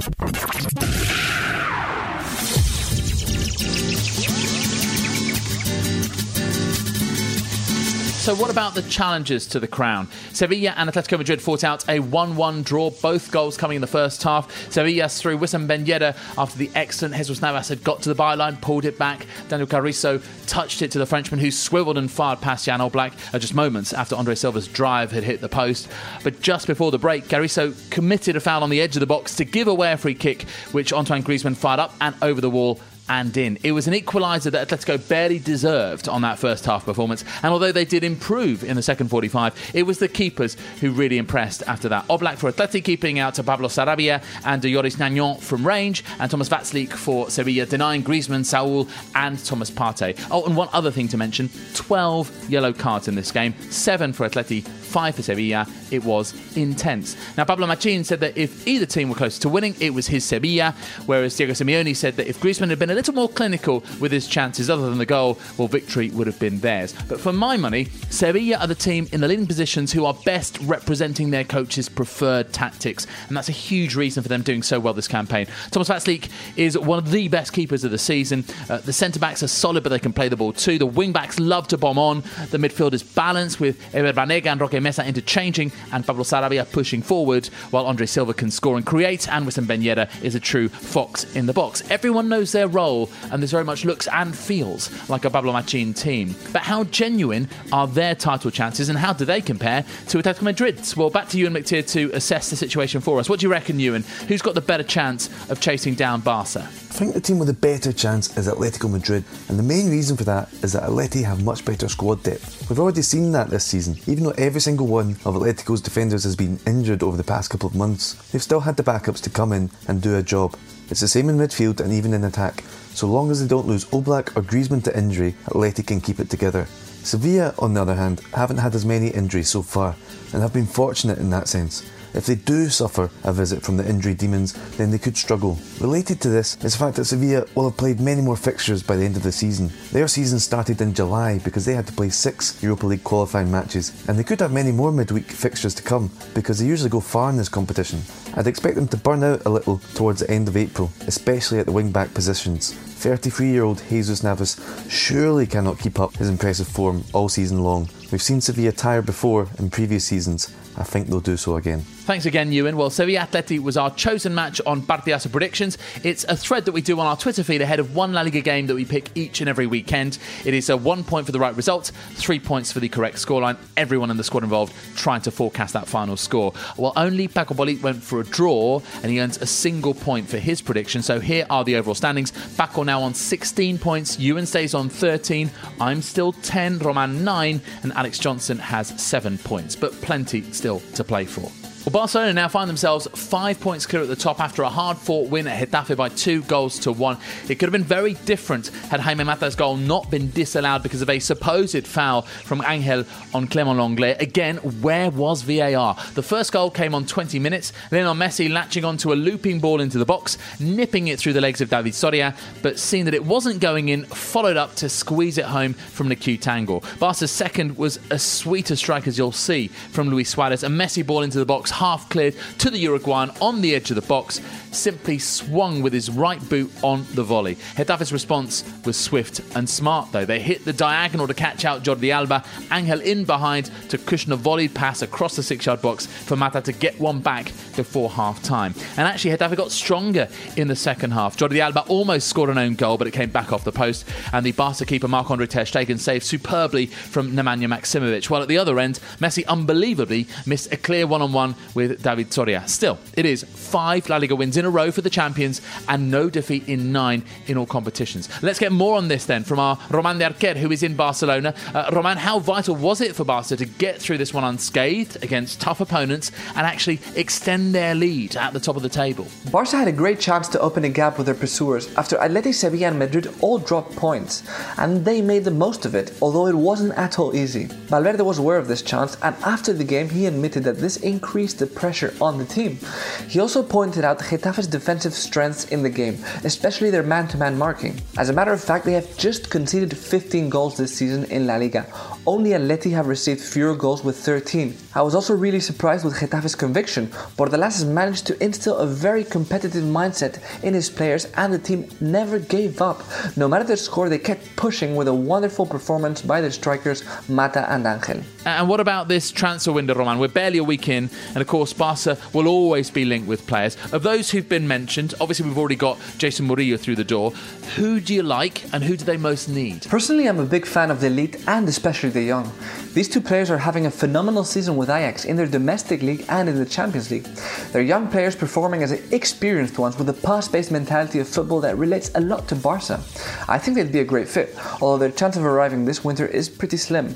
So, 8.27 8.35
what 8.35 8.51
about 8.51 8.75
the 8.75 8.81
challenges 8.81 9.47
to 9.47 9.59
the 9.61 9.69
crown? 9.69 10.09
Sevilla 10.33 10.73
and 10.75 10.89
Atletico 10.89 11.17
Madrid 11.17 11.41
fought 11.41 11.63
out 11.63 11.87
a 11.87 12.01
1 12.01 12.35
1 12.35 12.61
draw, 12.61 12.89
both 12.89 13.31
goals 13.31 13.55
coming 13.55 13.75
in 13.75 13.81
the 13.81 13.87
first 13.87 14.21
half. 14.21 14.51
Sevilla 14.69 15.07
through 15.07 15.37
Wissam 15.37 15.65
Ben 15.65 15.85
Yedder 15.85 16.13
after 16.37 16.57
the 16.57 16.69
excellent 16.75 17.15
Jesus 17.15 17.41
Navas 17.41 17.69
had 17.69 17.85
got 17.85 18.01
to 18.01 18.13
the 18.13 18.21
byline, 18.21 18.59
pulled 18.59 18.83
it 18.83 18.99
back. 18.99 19.25
Daniel 19.47 19.65
Carriço 19.65 20.21
touched 20.45 20.81
it 20.81 20.91
to 20.91 20.99
the 20.99 21.05
Frenchman 21.05 21.39
who 21.39 21.51
swiveled 21.51 21.97
and 21.97 22.11
fired 22.11 22.41
past 22.41 22.65
Jan 22.65 22.81
Oblak 22.81 23.13
uh, 23.33 23.39
just 23.39 23.53
moments 23.53 23.93
after 23.93 24.13
Andre 24.17 24.35
Silva's 24.35 24.67
drive 24.67 25.13
had 25.13 25.23
hit 25.23 25.39
the 25.39 25.47
post. 25.47 25.87
But 26.25 26.41
just 26.41 26.67
before 26.67 26.91
the 26.91 26.99
break, 26.99 27.29
Carriço 27.29 27.89
committed 27.91 28.35
a 28.35 28.41
foul 28.41 28.61
on 28.61 28.69
the 28.69 28.81
edge 28.81 28.97
of 28.97 28.99
the 28.99 29.05
box 29.05 29.37
to 29.37 29.45
give 29.45 29.69
away 29.69 29.93
a 29.93 29.97
free 29.97 30.15
kick, 30.15 30.41
which 30.73 30.91
Antoine 30.91 31.23
Griezmann 31.23 31.55
fired 31.55 31.79
up 31.79 31.93
and 32.01 32.13
over 32.21 32.41
the 32.41 32.49
wall 32.49 32.81
and 33.09 33.35
in. 33.37 33.57
It 33.63 33.71
was 33.71 33.87
an 33.87 33.93
equaliser 33.93 34.51
that 34.51 34.67
Atletico 34.67 35.07
barely 35.07 35.39
deserved 35.39 36.07
on 36.07 36.21
that 36.21 36.39
first 36.39 36.65
half 36.65 36.85
performance, 36.85 37.23
and 37.43 37.51
although 37.51 37.71
they 37.71 37.85
did 37.85 38.03
improve 38.03 38.63
in 38.63 38.75
the 38.75 38.81
second 38.81 39.09
45, 39.09 39.71
it 39.73 39.83
was 39.83 39.99
the 39.99 40.07
keepers 40.07 40.55
who 40.81 40.91
really 40.91 41.17
impressed 41.17 41.63
after 41.67 41.89
that. 41.89 42.07
Oblak 42.07 42.37
for 42.37 42.51
Atleti 42.51 42.83
keeping 42.83 43.19
out 43.19 43.35
to 43.35 43.43
Pablo 43.43 43.67
Sarabia 43.67 44.23
and 44.45 44.63
Yoris 44.63 44.97
Nagnon 44.97 45.37
from 45.37 45.65
range, 45.65 46.03
and 46.19 46.29
Thomas 46.29 46.49
Vaclík 46.49 46.91
for 46.91 47.29
Sevilla 47.29 47.65
denying 47.65 48.03
Griezmann, 48.03 48.45
Saul, 48.45 48.87
and 49.15 49.43
Thomas 49.43 49.71
Partey. 49.71 50.19
Oh, 50.31 50.45
and 50.45 50.55
one 50.55 50.69
other 50.73 50.91
thing 50.91 51.07
to 51.09 51.17
mention 51.17 51.49
12 51.73 52.49
yellow 52.49 52.73
cards 52.73 53.07
in 53.07 53.15
this 53.15 53.31
game, 53.31 53.53
7 53.69 54.13
for 54.13 54.27
Atleti, 54.27 54.67
5 54.87 55.15
for 55.15 55.21
Sevilla. 55.21 55.67
It 55.91 56.03
was 56.03 56.33
intense. 56.57 57.15
Now, 57.37 57.45
Pablo 57.45 57.67
Machin 57.67 58.03
said 58.03 58.19
that 58.21 58.37
if 58.37 58.67
either 58.67 58.85
team 58.85 59.09
were 59.09 59.15
closer 59.15 59.41
to 59.41 59.49
winning, 59.49 59.75
it 59.79 59.93
was 59.93 60.07
his 60.07 60.25
Sevilla, 60.25 60.73
whereas 61.05 61.35
Diego 61.35 61.53
Simeone 61.53 61.95
said 61.95 62.15
that 62.17 62.27
if 62.27 62.39
Griezmann 62.39 62.69
had 62.69 62.79
been 62.79 62.89
a 62.89 62.95
little 62.95 63.13
more 63.13 63.29
clinical 63.29 63.83
with 63.99 64.11
his 64.11 64.27
chances 64.27 64.69
other 64.69 64.89
than 64.89 64.97
the 64.97 65.05
goal, 65.05 65.37
well, 65.57 65.67
victory 65.67 66.09
would 66.11 66.27
have 66.27 66.39
been 66.39 66.59
theirs. 66.59 66.93
But 67.07 67.19
for 67.19 67.33
my 67.33 67.57
money, 67.57 67.85
Sevilla 68.09 68.57
are 68.57 68.67
the 68.67 68.75
team 68.75 69.07
in 69.11 69.21
the 69.21 69.27
leading 69.27 69.47
positions 69.47 69.91
who 69.91 70.05
are 70.05 70.13
best 70.25 70.59
representing 70.61 71.29
their 71.29 71.43
coach's 71.43 71.89
preferred 71.89 72.53
tactics, 72.53 73.07
and 73.27 73.37
that's 73.37 73.49
a 73.49 73.53
huge 73.53 73.95
reason 73.95 74.23
for 74.23 74.29
them 74.29 74.41
doing 74.41 74.63
so 74.63 74.79
well 74.79 74.93
this 74.93 75.07
campaign. 75.07 75.47
Thomas 75.71 75.89
Vaclík 75.89 76.29
is 76.55 76.77
one 76.77 76.97
of 76.97 77.11
the 77.11 77.27
best 77.27 77.53
keepers 77.53 77.83
of 77.83 77.91
the 77.91 77.97
season. 77.97 78.45
Uh, 78.69 78.77
the 78.77 78.93
centre 78.93 79.19
backs 79.19 79.43
are 79.43 79.47
solid, 79.47 79.83
but 79.83 79.89
they 79.89 79.99
can 79.99 80.13
play 80.13 80.29
the 80.29 80.37
ball 80.37 80.53
too. 80.53 80.77
The 80.77 80.85
wing 80.85 81.11
backs 81.11 81.39
love 81.39 81.67
to 81.69 81.77
bomb 81.77 81.97
on. 81.97 82.21
The 82.51 82.57
midfield 82.57 82.93
is 82.93 83.03
balanced 83.03 83.59
with 83.59 83.79
Ever 83.93 84.13
Banega 84.13 84.47
and 84.47 84.61
Roque 84.61 84.76
Mesa 84.79 85.05
interchanging, 85.05 85.71
and 85.91 86.05
Pablo 86.05 86.23
Sarabia 86.23 86.69
pushing 86.71 87.01
forward, 87.01 87.47
while 87.71 87.85
Andre 87.85 88.05
Silva 88.05 88.33
can 88.33 88.51
score 88.51 88.77
and 88.77 88.85
create, 88.85 89.27
and 89.29 89.45
Wissam 89.45 89.67
Ben 89.67 89.81
Yedder 89.81 90.09
is 90.23 90.35
a 90.35 90.39
true 90.39 90.69
fox 90.69 91.23
in 91.35 91.45
the 91.45 91.53
box. 91.53 91.83
Everyone 91.89 92.29
knows 92.29 92.51
their 92.51 92.67
role, 92.67 93.09
and 93.31 93.41
this 93.41 93.51
very 93.51 93.63
much 93.63 93.85
looks 93.85 94.07
and 94.07 94.35
feels 94.35 94.89
like 95.09 95.25
a 95.25 95.29
Pablo 95.29 95.53
Machin 95.53 95.93
team. 95.93 96.35
But 96.53 96.63
how 96.63 96.83
genuine 96.85 97.49
are 97.71 97.87
their 97.87 98.15
title 98.15 98.51
chances, 98.51 98.89
and 98.89 98.97
how 98.97 99.13
do 99.13 99.25
they 99.25 99.41
compare 99.41 99.83
to 100.09 100.17
Atletico 100.17 100.43
Madrid's? 100.43 100.95
Well, 100.95 101.09
back 101.09 101.29
to 101.29 101.37
Ewan 101.37 101.53
McTear 101.53 101.89
to 101.93 102.11
assess 102.13 102.49
the 102.49 102.55
situation 102.55 103.01
for 103.01 103.19
us. 103.19 103.29
What 103.29 103.39
do 103.39 103.45
you 103.45 103.51
reckon, 103.51 103.79
Ewan? 103.79 104.03
Who's 104.27 104.41
got 104.41 104.55
the 104.55 104.61
better 104.61 104.83
chance 104.83 105.29
of 105.49 105.59
chasing 105.59 105.95
down 105.95 106.21
Barca? 106.21 106.37
I 106.61 106.99
think 106.99 107.13
the 107.13 107.21
team 107.21 107.37
with 107.37 107.49
a 107.49 107.53
better 107.53 107.93
chance 107.93 108.35
is 108.37 108.47
Atletico 108.47 108.89
Madrid, 108.89 109.23
and 109.49 109.59
the 109.59 109.63
main 109.63 109.89
reason 109.89 110.17
for 110.17 110.23
that 110.23 110.51
is 110.63 110.73
that 110.73 110.83
Atleti 110.83 111.23
have 111.23 111.43
much 111.43 111.63
better 111.63 111.87
squad 111.87 112.23
depth. 112.23 112.69
We've 112.69 112.79
already 112.79 113.03
seen 113.03 113.31
that 113.33 113.49
this 113.49 113.65
season. 113.65 113.97
Even 114.07 114.23
though 114.23 114.31
every 114.31 114.61
single 114.67 114.87
one 114.87 115.11
of 115.23 115.33
Atletico's 115.33 115.79
defenders 115.79 116.25
has 116.25 116.35
been 116.35 116.59
injured 116.67 117.01
over 117.01 117.15
the 117.15 117.23
past 117.23 117.49
couple 117.49 117.69
of 117.69 117.73
months, 117.73 118.15
they've 118.31 118.43
still 118.43 118.59
had 118.59 118.75
the 118.75 118.83
backups 118.83 119.21
to 119.21 119.29
come 119.29 119.53
in 119.53 119.71
and 119.87 120.01
do 120.01 120.17
a 120.17 120.21
job. 120.21 120.57
It's 120.89 120.99
the 120.99 121.07
same 121.07 121.29
in 121.29 121.37
midfield 121.37 121.79
and 121.79 121.93
even 121.93 122.13
in 122.13 122.25
attack. 122.25 122.65
So 122.93 123.07
long 123.07 123.31
as 123.31 123.39
they 123.39 123.47
don't 123.47 123.65
lose 123.65 123.85
Oblak 123.85 124.35
or 124.35 124.41
Griezmann 124.41 124.83
to 124.83 124.97
injury, 124.97 125.35
Atleti 125.45 125.87
can 125.87 126.01
keep 126.01 126.19
it 126.19 126.29
together. 126.29 126.65
Sevilla, 126.65 127.55
on 127.59 127.75
the 127.75 127.81
other 127.81 127.95
hand, 127.95 128.19
haven't 128.33 128.57
had 128.57 128.75
as 128.75 128.83
many 128.83 129.07
injuries 129.07 129.47
so 129.47 129.61
far 129.61 129.95
and 130.33 130.41
have 130.41 130.51
been 130.51 130.65
fortunate 130.65 131.17
in 131.17 131.29
that 131.29 131.47
sense. 131.47 131.89
If 132.17 132.25
they 132.25 132.33
do 132.33 132.67
suffer 132.69 133.11
a 133.23 133.31
visit 133.31 133.61
from 133.61 133.77
the 133.77 133.87
injury 133.87 134.15
demons, 134.15 134.53
then 134.77 134.89
they 134.89 134.97
could 134.97 135.15
struggle. 135.15 135.59
Related 135.79 136.19
to 136.21 136.29
this 136.29 136.55
is 136.63 136.73
the 136.73 136.79
fact 136.79 136.95
that 136.95 137.05
Sevilla 137.05 137.45
will 137.53 137.69
have 137.69 137.77
played 137.77 137.99
many 137.99 138.23
more 138.23 138.35
fixtures 138.35 138.81
by 138.81 138.95
the 138.95 139.05
end 139.05 139.17
of 139.17 139.21
the 139.21 139.31
season. 139.31 139.71
Their 139.91 140.07
season 140.07 140.39
started 140.39 140.81
in 140.81 140.95
July 140.95 141.37
because 141.37 141.63
they 141.63 141.75
had 141.75 141.85
to 141.85 141.93
play 141.93 142.09
six 142.09 142.61
Europa 142.63 142.87
League 142.87 143.03
qualifying 143.03 143.51
matches, 143.51 143.93
and 144.07 144.17
they 144.17 144.23
could 144.23 144.39
have 144.39 144.51
many 144.51 144.71
more 144.71 144.91
midweek 144.91 145.25
fixtures 145.25 145.75
to 145.75 145.83
come 145.83 146.09
because 146.33 146.57
they 146.57 146.65
usually 146.65 146.89
go 146.89 147.01
far 147.01 147.29
in 147.29 147.37
this 147.37 147.49
competition. 147.49 148.01
I'd 148.35 148.47
expect 148.47 148.77
them 148.77 148.87
to 148.87 148.97
burn 148.97 149.23
out 149.23 149.45
a 149.45 149.49
little 149.51 149.77
towards 149.93 150.21
the 150.21 150.31
end 150.31 150.47
of 150.47 150.57
April, 150.57 150.91
especially 151.05 151.59
at 151.59 151.67
the 151.67 151.71
wing 151.71 151.91
back 151.91 152.15
positions. 152.15 152.73
33 152.73 153.51
year 153.51 153.63
old 153.63 153.83
Jesus 153.89 154.23
Navas 154.23 154.59
surely 154.89 155.45
cannot 155.45 155.77
keep 155.77 155.99
up 155.99 156.15
his 156.15 156.29
impressive 156.29 156.67
form 156.67 157.03
all 157.13 157.29
season 157.29 157.63
long. 157.63 157.87
We've 158.11 158.21
seen 158.21 158.41
Sevilla 158.41 158.71
tire 158.71 159.03
before 159.03 159.49
in 159.59 159.69
previous 159.69 160.05
seasons. 160.05 160.51
I 160.77 160.83
think 160.83 161.07
they'll 161.07 161.19
do 161.19 161.37
so 161.37 161.55
again. 161.55 161.81
Thanks 161.81 162.25
again, 162.25 162.51
Ewan. 162.51 162.77
Well, 162.77 162.91
Sevilla 162.91 163.21
Atleti 163.21 163.59
was 163.59 163.77
our 163.77 163.93
chosen 163.95 164.35
match 164.35 164.61
on 164.65 164.83
Partidazo 164.83 165.31
Predictions. 165.31 165.77
It's 166.03 166.23
a 166.25 166.37
thread 166.37 166.65
that 166.65 166.71
we 166.71 166.81
do 166.81 166.99
on 166.99 167.07
our 167.07 167.17
Twitter 167.17 167.43
feed 167.43 167.61
ahead 167.61 167.79
of 167.79 167.95
one 167.95 168.13
La 168.13 168.21
Liga 168.21 168.41
game 168.41 168.67
that 168.67 168.75
we 168.75 168.85
pick 168.85 169.09
each 169.15 169.41
and 169.41 169.49
every 169.49 169.65
weekend. 169.65 170.19
It 170.45 170.53
is 170.53 170.69
a 170.69 170.77
one 170.77 171.03
point 171.03 171.25
for 171.25 171.31
the 171.31 171.39
right 171.39 171.55
result, 171.55 171.91
three 172.13 172.39
points 172.39 172.71
for 172.71 172.79
the 172.79 172.89
correct 172.89 173.17
scoreline. 173.17 173.57
Everyone 173.75 174.11
in 174.11 174.17
the 174.17 174.23
squad 174.23 174.43
involved 174.43 174.73
trying 174.95 175.21
to 175.21 175.31
forecast 175.31 175.73
that 175.73 175.87
final 175.87 176.15
score. 176.15 176.53
Well, 176.77 176.93
only 176.95 177.27
Paco 177.27 177.55
Polit 177.55 177.81
went 177.81 178.03
for 178.03 178.21
a 178.21 178.23
draw 178.23 178.81
and 179.01 179.11
he 179.11 179.19
earns 179.19 179.37
a 179.39 179.47
single 179.47 179.95
point 179.95 180.29
for 180.29 180.37
his 180.37 180.61
prediction. 180.61 181.01
So 181.01 181.19
here 181.19 181.47
are 181.49 181.63
the 181.63 181.75
overall 181.75 181.95
standings. 181.95 182.31
Paco 182.55 182.83
now 182.83 183.01
on 183.01 183.15
16 183.15 183.79
points, 183.79 184.19
Ewan 184.19 184.45
stays 184.45 184.75
on 184.75 184.89
13, 184.89 185.49
I'm 185.81 186.03
still 186.03 186.33
10, 186.33 186.79
Roman 186.79 187.23
9, 187.23 187.61
and 187.81 187.93
Alex 187.93 188.19
Johnson 188.19 188.59
has 188.59 188.89
7 189.01 189.39
points, 189.39 189.75
but 189.75 189.91
plenty 190.01 190.43
still 190.53 190.66
to 190.75 191.03
play 191.03 191.25
for. 191.25 191.66
Well, 191.87 192.01
Barcelona 192.01 192.33
now 192.33 192.49
find 192.49 192.69
themselves 192.69 193.07
five 193.15 193.61
points 193.61 193.85
clear 193.85 194.01
at 194.01 194.09
the 194.09 194.15
top 194.17 194.41
after 194.41 194.61
a 194.61 194.67
hard 194.67 194.97
fought 194.97 195.29
win 195.29 195.47
at 195.47 195.69
Getafe 195.69 195.95
by 195.95 196.09
two 196.09 196.41
goals 196.41 196.79
to 196.79 196.91
one. 196.91 197.17
It 197.47 197.55
could 197.55 197.67
have 197.67 197.71
been 197.71 197.85
very 197.85 198.15
different 198.25 198.67
had 198.89 198.99
Jaime 198.99 199.23
Mata's 199.23 199.55
goal 199.55 199.77
not 199.77 200.11
been 200.11 200.29
disallowed 200.31 200.83
because 200.83 201.01
of 201.01 201.09
a 201.09 201.19
supposed 201.19 201.87
foul 201.87 202.23
from 202.23 202.61
Angel 202.67 203.05
on 203.33 203.47
Clement 203.47 203.79
Lenglet. 203.79 204.19
Again, 204.19 204.57
where 204.81 205.09
was 205.09 205.43
VAR? 205.43 205.95
The 206.13 206.21
first 206.21 206.51
goal 206.51 206.69
came 206.69 206.93
on 206.93 207.05
20 207.05 207.39
minutes, 207.39 207.71
on 207.93 208.17
Messi 208.17 208.51
latching 208.51 208.83
onto 208.83 209.13
a 209.13 209.15
looping 209.15 209.61
ball 209.61 209.79
into 209.79 209.97
the 209.97 210.03
box, 210.03 210.37
nipping 210.59 211.07
it 211.07 211.19
through 211.19 211.31
the 211.31 211.39
legs 211.39 211.61
of 211.61 211.69
David 211.69 211.95
Soria, 211.95 212.35
but 212.61 212.77
seeing 212.79 213.05
that 213.05 213.13
it 213.13 213.23
wasn't 213.23 213.61
going 213.61 213.87
in, 213.87 214.03
followed 214.03 214.57
up 214.57 214.75
to 214.75 214.89
squeeze 214.89 215.37
it 215.37 215.45
home 215.45 215.71
from 215.71 216.09
Nicu 216.09 216.37
angle. 216.47 216.83
Barca's 216.99 217.31
second 217.31 217.77
was 217.77 217.97
a 218.11 218.19
sweeter 218.19 218.75
strike 218.75 219.07
as 219.07 219.17
you'll 219.17 219.31
see 219.31 219.69
from 219.69 220.09
Luis 220.09 220.27
Suarez, 220.27 220.63
a 220.63 220.67
Messi 220.67 221.07
ball 221.07 221.21
into 221.21 221.39
the 221.39 221.45
box 221.45 221.76
half 221.77 222.09
cleared 222.09 222.35
to 222.57 222.69
the 222.69 222.79
Uruguayan 222.79 223.31
on 223.41 223.61
the 223.61 223.75
edge 223.75 223.91
of 223.91 223.95
the 223.95 224.01
box, 224.01 224.41
simply 224.71 225.17
swung 225.19 225.81
with 225.81 225.93
his 225.93 226.09
right 226.09 226.41
boot 226.49 226.71
on 226.83 227.05
the 227.13 227.23
volley. 227.23 227.55
Getafe's 227.75 228.11
response 228.11 228.63
was 228.85 228.97
swift 228.97 229.41
and 229.55 229.69
smart, 229.69 230.11
though. 230.11 230.25
They 230.25 230.39
hit 230.39 230.65
the 230.65 230.73
diagonal 230.73 231.27
to 231.27 231.33
catch 231.33 231.65
out 231.65 231.83
Jordi 231.83 232.11
Alba. 232.11 232.43
Angel 232.71 232.99
in 233.01 233.25
behind 233.25 233.71
to 233.89 233.97
cushion 233.97 234.31
a 234.31 234.37
volleyed 234.37 234.73
pass 234.73 235.01
across 235.01 235.35
the 235.35 235.43
six 235.43 235.65
yard 235.65 235.81
box 235.81 236.05
for 236.05 236.35
Mata 236.35 236.61
to 236.61 236.71
get 236.71 236.99
one 236.99 237.19
back 237.19 237.45
before 237.75 238.09
half 238.09 238.41
time. 238.43 238.73
And 238.97 239.07
actually, 239.07 239.31
Getafe 239.31 239.55
got 239.55 239.71
stronger 239.71 240.27
in 240.55 240.67
the 240.67 240.75
second 240.75 241.11
half. 241.11 241.37
Jordi 241.37 241.59
Alba 241.59 241.81
almost 241.81 242.27
scored 242.27 242.49
an 242.49 242.57
own 242.57 242.75
goal, 242.75 242.97
but 242.97 243.07
it 243.07 243.11
came 243.11 243.29
back 243.29 243.53
off 243.53 243.63
the 243.63 243.71
post. 243.71 244.05
And 244.33 244.45
the 244.45 244.51
Barca 244.51 244.85
keeper 244.85 245.07
Marc 245.07 245.29
Andre 245.29 245.47
Ter 245.47 245.63
Stegen 245.63 245.99
saved 245.99 246.25
superbly 246.25 246.87
from 246.87 247.31
Nemanja 247.31 247.67
Maksimovic. 247.67 248.29
While 248.29 248.41
at 248.41 248.47
the 248.47 248.57
other 248.57 248.79
end, 248.79 248.99
Messi 249.19 249.45
unbelievably 249.47 250.27
missed 250.45 250.73
a 250.73 250.77
clear 250.77 251.07
one 251.07 251.21
on 251.21 251.31
one 251.31 251.55
with 251.73 252.01
David 252.01 252.31
Soria. 252.31 252.67
Still, 252.67 252.97
it 253.15 253.25
is 253.25 253.43
five 253.43 254.09
La 254.09 254.17
Liga 254.17 254.35
wins 254.35 254.57
in 254.57 254.65
a 254.65 254.69
row 254.69 254.91
for 254.91 255.01
the 255.01 255.09
champions 255.09 255.61
and 255.87 256.11
no 256.11 256.29
defeat 256.29 256.67
in 256.67 256.91
nine 256.91 257.23
in 257.47 257.57
all 257.57 257.65
competitions. 257.65 258.29
Let's 258.41 258.59
get 258.59 258.71
more 258.71 258.97
on 258.97 259.07
this 259.07 259.25
then 259.25 259.43
from 259.43 259.59
our 259.59 259.77
Roman 259.89 260.17
de 260.17 260.29
Arquer, 260.29 260.55
who 260.55 260.71
is 260.71 260.83
in 260.83 260.95
Barcelona. 260.95 261.53
Uh, 261.73 261.89
Roman, 261.93 262.17
how 262.17 262.39
vital 262.39 262.75
was 262.75 263.01
it 263.01 263.15
for 263.15 263.23
Barca 263.23 263.55
to 263.55 263.65
get 263.65 264.01
through 264.01 264.17
this 264.17 264.33
one 264.33 264.43
unscathed 264.43 265.23
against 265.23 265.61
tough 265.61 265.81
opponents 265.81 266.31
and 266.55 266.65
actually 266.65 266.99
extend 267.15 267.73
their 267.73 267.95
lead 267.95 268.35
at 268.35 268.53
the 268.53 268.59
top 268.59 268.75
of 268.75 268.81
the 268.81 268.89
table? 268.89 269.27
Barca 269.51 269.77
had 269.77 269.87
a 269.87 269.91
great 269.91 270.19
chance 270.19 270.47
to 270.49 270.59
open 270.59 270.83
a 270.83 270.89
gap 270.89 271.17
with 271.17 271.25
their 271.25 271.35
pursuers 271.35 271.93
after 271.95 272.17
Athletic 272.17 272.53
Sevilla 272.53 272.87
and 272.87 272.99
Madrid 272.99 273.33
all 273.41 273.57
dropped 273.57 273.95
points, 273.95 274.43
and 274.77 275.05
they 275.05 275.21
made 275.21 275.43
the 275.43 275.51
most 275.51 275.85
of 275.85 275.95
it, 275.95 276.13
although 276.21 276.47
it 276.47 276.55
wasn't 276.55 276.93
at 276.97 277.19
all 277.19 277.35
easy. 277.35 277.65
Valverde 277.65 278.23
was 278.23 278.39
aware 278.39 278.57
of 278.57 278.67
this 278.67 278.81
chance, 278.81 279.17
and 279.23 279.35
after 279.43 279.73
the 279.73 279.83
game, 279.83 280.09
he 280.09 280.25
admitted 280.25 280.63
that 280.63 280.77
this 280.77 280.97
increased 280.97 281.46
the 281.53 281.67
pressure 281.67 282.13
on 282.21 282.37
the 282.37 282.45
team. 282.45 282.79
He 283.27 283.39
also 283.39 283.63
pointed 283.63 284.03
out 284.03 284.19
Getafe's 284.19 284.67
defensive 284.67 285.13
strengths 285.13 285.65
in 285.65 285.83
the 285.83 285.89
game, 285.89 286.23
especially 286.43 286.89
their 286.89 287.03
man 287.03 287.27
to 287.29 287.37
man 287.37 287.57
marking. 287.57 288.01
As 288.17 288.29
a 288.29 288.33
matter 288.33 288.53
of 288.53 288.63
fact, 288.63 288.85
they 288.85 288.93
have 288.93 289.17
just 289.17 289.49
conceded 289.49 289.97
15 289.97 290.49
goals 290.49 290.77
this 290.77 290.95
season 290.95 291.25
in 291.25 291.47
La 291.47 291.57
Liga. 291.57 291.85
Only 292.27 292.49
Atleti 292.49 292.91
have 292.91 293.07
received 293.07 293.39
fewer 293.39 293.73
goals 293.73 294.03
with 294.03 294.17
13. 294.17 294.75
I 294.93 295.01
was 295.01 295.15
also 295.15 295.33
really 295.33 295.61
surprised 295.61 296.03
with 296.03 296.19
Getafe's 296.19 296.55
conviction. 296.55 297.07
Bordalas 297.37 297.79
has 297.79 297.85
managed 297.85 298.27
to 298.27 298.43
instill 298.43 298.79
a 298.79 298.85
very 298.85 299.23
competitive 299.23 299.85
mindset 299.85 300.41
in 300.61 300.73
his 300.73 300.89
players, 300.89 301.23
and 301.37 301.53
the 301.53 301.57
team 301.57 301.87
never 302.01 302.37
gave 302.37 302.81
up. 302.81 303.01
No 303.37 303.47
matter 303.47 303.63
the 303.63 303.77
score, 303.77 304.09
they 304.09 304.19
kept 304.19 304.53
pushing 304.57 304.97
with 304.97 305.07
a 305.07 305.13
wonderful 305.13 305.65
performance 305.65 306.21
by 306.21 306.41
their 306.41 306.51
strikers 306.51 307.01
Mata 307.29 307.65
and 307.71 307.87
Angel. 307.87 308.21
And 308.45 308.67
what 308.67 308.81
about 308.81 309.07
this 309.07 309.31
transfer 309.31 309.71
window, 309.71 309.95
Roman? 309.95 310.19
We're 310.19 310.27
barely 310.27 310.57
a 310.57 310.65
week 310.65 310.89
in, 310.89 311.09
and 311.29 311.37
of 311.37 311.47
course, 311.47 311.71
Barca 311.71 312.17
will 312.33 312.49
always 312.49 312.91
be 312.91 313.05
linked 313.05 313.29
with 313.29 313.47
players. 313.47 313.77
Of 313.93 314.03
those 314.03 314.31
who've 314.31 314.49
been 314.49 314.67
mentioned, 314.67 315.13
obviously 315.21 315.47
we've 315.47 315.57
already 315.57 315.77
got 315.77 315.97
Jeison 316.17 316.45
Murillo 316.45 316.75
through 316.75 316.97
the 316.97 317.05
door. 317.05 317.31
Who 317.77 318.01
do 318.01 318.13
you 318.13 318.23
like, 318.23 318.65
and 318.73 318.83
who 318.83 318.97
do 318.97 319.05
they 319.05 319.15
most 319.15 319.47
need? 319.47 319.83
Personally, 319.83 320.27
I'm 320.27 320.39
a 320.39 320.45
big 320.45 320.65
fan 320.65 320.91
of 320.91 320.99
de 320.99 321.09
Ligt 321.09 321.47
and 321.47 321.69
especially 321.69 322.16
de 322.17 322.27
Jong. 322.27 322.51
These 322.93 323.09
two 323.09 323.21
players 323.21 323.51
are 323.51 323.59
having 323.59 323.85
a 323.85 323.91
phenomenal 323.91 324.43
season 324.43 324.75
with 324.75 324.89
Ajax 324.89 325.25
in 325.25 325.35
their 325.35 325.45
domestic 325.45 326.01
league 326.01 326.25
and 326.29 326.49
in 326.49 326.57
the 326.57 326.65
Champions 326.65 327.11
League. 327.11 327.27
They're 327.71 327.83
young 327.93 328.07
players 328.07 328.35
performing 328.35 328.81
as 328.81 328.91
experienced 328.91 329.77
ones 329.77 329.97
with 329.97 330.09
a 330.09 330.13
pass-based 330.13 330.71
mentality 330.71 331.19
of 331.19 331.27
football 331.27 331.61
that 331.61 331.77
relates 331.77 332.09
a 332.15 332.21
lot 332.21 332.47
to 332.47 332.55
Barca. 332.55 332.99
I 333.47 333.59
think 333.59 333.77
they'd 333.77 333.91
be 333.91 333.99
a 333.99 334.11
great 334.13 334.27
fit, 334.27 334.55
although 334.81 334.97
their 334.97 335.11
chance 335.11 335.37
of 335.37 335.45
arriving 335.45 335.85
this 335.85 336.03
winter 336.03 336.25
is 336.25 336.49
pretty 336.49 336.77
slim. 336.77 337.15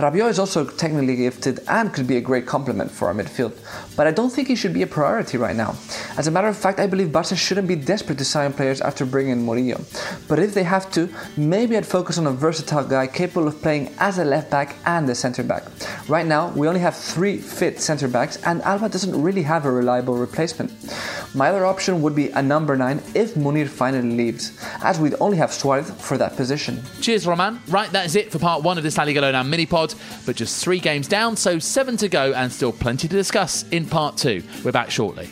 Rabiot 0.00 0.30
is 0.30 0.38
also 0.38 0.64
technically 0.64 1.16
gifted 1.16 1.60
and 1.68 1.92
could 1.92 2.06
be 2.06 2.16
a 2.16 2.20
great 2.20 2.46
complement 2.46 2.90
for 2.90 3.08
our 3.08 3.14
midfield, 3.14 3.52
but 3.96 4.06
I 4.06 4.10
don't 4.10 4.30
think 4.30 4.48
he 4.48 4.54
should 4.54 4.72
be 4.72 4.82
a 4.82 4.86
priority 4.86 5.36
right 5.36 5.56
now. 5.56 5.74
As 6.16 6.26
a 6.26 6.30
matter 6.30 6.48
of 6.48 6.56
fact, 6.56 6.80
I 6.80 6.86
believe 6.86 7.12
Barca 7.12 7.36
shouldn't 7.36 7.68
be 7.68 7.76
desperate 7.76 8.18
to 8.18 8.24
sign 8.24 8.52
players 8.52 8.80
after 8.80 9.04
bringing 9.04 9.32
in 9.32 9.44
Murillo. 9.44 9.80
But 10.28 10.38
if 10.38 10.54
they 10.54 10.62
have 10.62 10.90
to, 10.92 11.08
maybe 11.36 11.76
I'd 11.76 11.86
focus 11.86 12.18
on 12.18 12.26
a 12.26 12.32
versatile 12.32 12.84
guy 12.84 13.06
capable 13.06 13.48
of 13.48 13.60
playing 13.60 13.94
as 13.98 14.18
a 14.18 14.24
left 14.24 14.50
back 14.50 14.76
and 14.86 15.08
a 15.10 15.14
centre 15.14 15.42
back. 15.42 15.64
Right 16.08 16.26
now, 16.26 16.50
we 16.52 16.68
only 16.68 16.80
have 16.80 16.96
three 16.96 17.36
fit 17.36 17.80
centre 17.80 18.08
backs, 18.08 18.36
and 18.44 18.62
Alba 18.62 18.88
doesn't 18.88 19.20
really 19.20 19.42
have 19.42 19.66
a 19.66 19.70
reliable 19.70 20.16
replacement. 20.16 20.72
My 21.34 21.48
other 21.48 21.64
option 21.64 22.02
would 22.02 22.16
be 22.16 22.30
a 22.30 22.42
number 22.42 22.76
9 22.76 23.00
if 23.14 23.34
Munir 23.34 23.68
finally 23.68 24.16
leaves, 24.16 24.58
as 24.82 24.98
we'd 24.98 25.14
only 25.20 25.36
have 25.36 25.52
Suarez 25.52 25.90
for 25.90 26.18
that 26.18 26.36
position. 26.36 26.82
Cheers, 27.00 27.26
Roman. 27.26 27.60
Right, 27.68 27.90
that 27.92 28.06
is 28.06 28.16
it 28.16 28.32
for 28.32 28.38
part 28.38 28.64
one 28.64 28.78
of 28.78 28.82
this 28.82 28.98
La 28.98 29.42
mini 29.44 29.66
pod, 29.66 29.89
but 30.26 30.36
just 30.36 30.62
three 30.62 30.78
games 30.78 31.08
down, 31.08 31.36
so 31.36 31.58
seven 31.58 31.96
to 31.98 32.08
go, 32.08 32.32
and 32.32 32.52
still 32.52 32.72
plenty 32.72 33.08
to 33.08 33.16
discuss 33.16 33.68
in 33.70 33.86
part 33.86 34.16
two. 34.16 34.42
We're 34.64 34.72
back 34.72 34.90
shortly. 34.90 35.30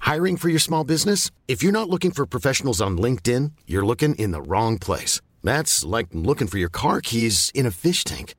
Hiring 0.00 0.38
for 0.38 0.48
your 0.48 0.58
small 0.58 0.82
business? 0.82 1.30
If 1.46 1.62
you're 1.62 1.70
not 1.70 1.88
looking 1.88 2.10
for 2.10 2.26
professionals 2.26 2.80
on 2.80 2.98
LinkedIn, 2.98 3.52
you're 3.66 3.86
looking 3.86 4.16
in 4.16 4.32
the 4.32 4.42
wrong 4.42 4.76
place. 4.76 5.20
That's 5.44 5.84
like 5.84 6.08
looking 6.12 6.48
for 6.48 6.58
your 6.58 6.68
car 6.68 7.00
keys 7.00 7.52
in 7.54 7.64
a 7.64 7.70
fish 7.70 8.02
tank. 8.02 8.34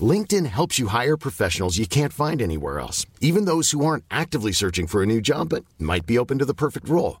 LinkedIn 0.00 0.46
helps 0.46 0.78
you 0.78 0.88
hire 0.88 1.16
professionals 1.16 1.78
you 1.78 1.86
can't 1.86 2.12
find 2.12 2.42
anywhere 2.42 2.80
else, 2.80 3.06
even 3.20 3.44
those 3.44 3.70
who 3.70 3.84
aren't 3.84 4.04
actively 4.10 4.50
searching 4.50 4.88
for 4.88 5.02
a 5.02 5.06
new 5.06 5.20
job 5.20 5.50
but 5.50 5.64
might 5.78 6.06
be 6.06 6.18
open 6.18 6.38
to 6.38 6.44
the 6.44 6.54
perfect 6.54 6.88
role. 6.88 7.20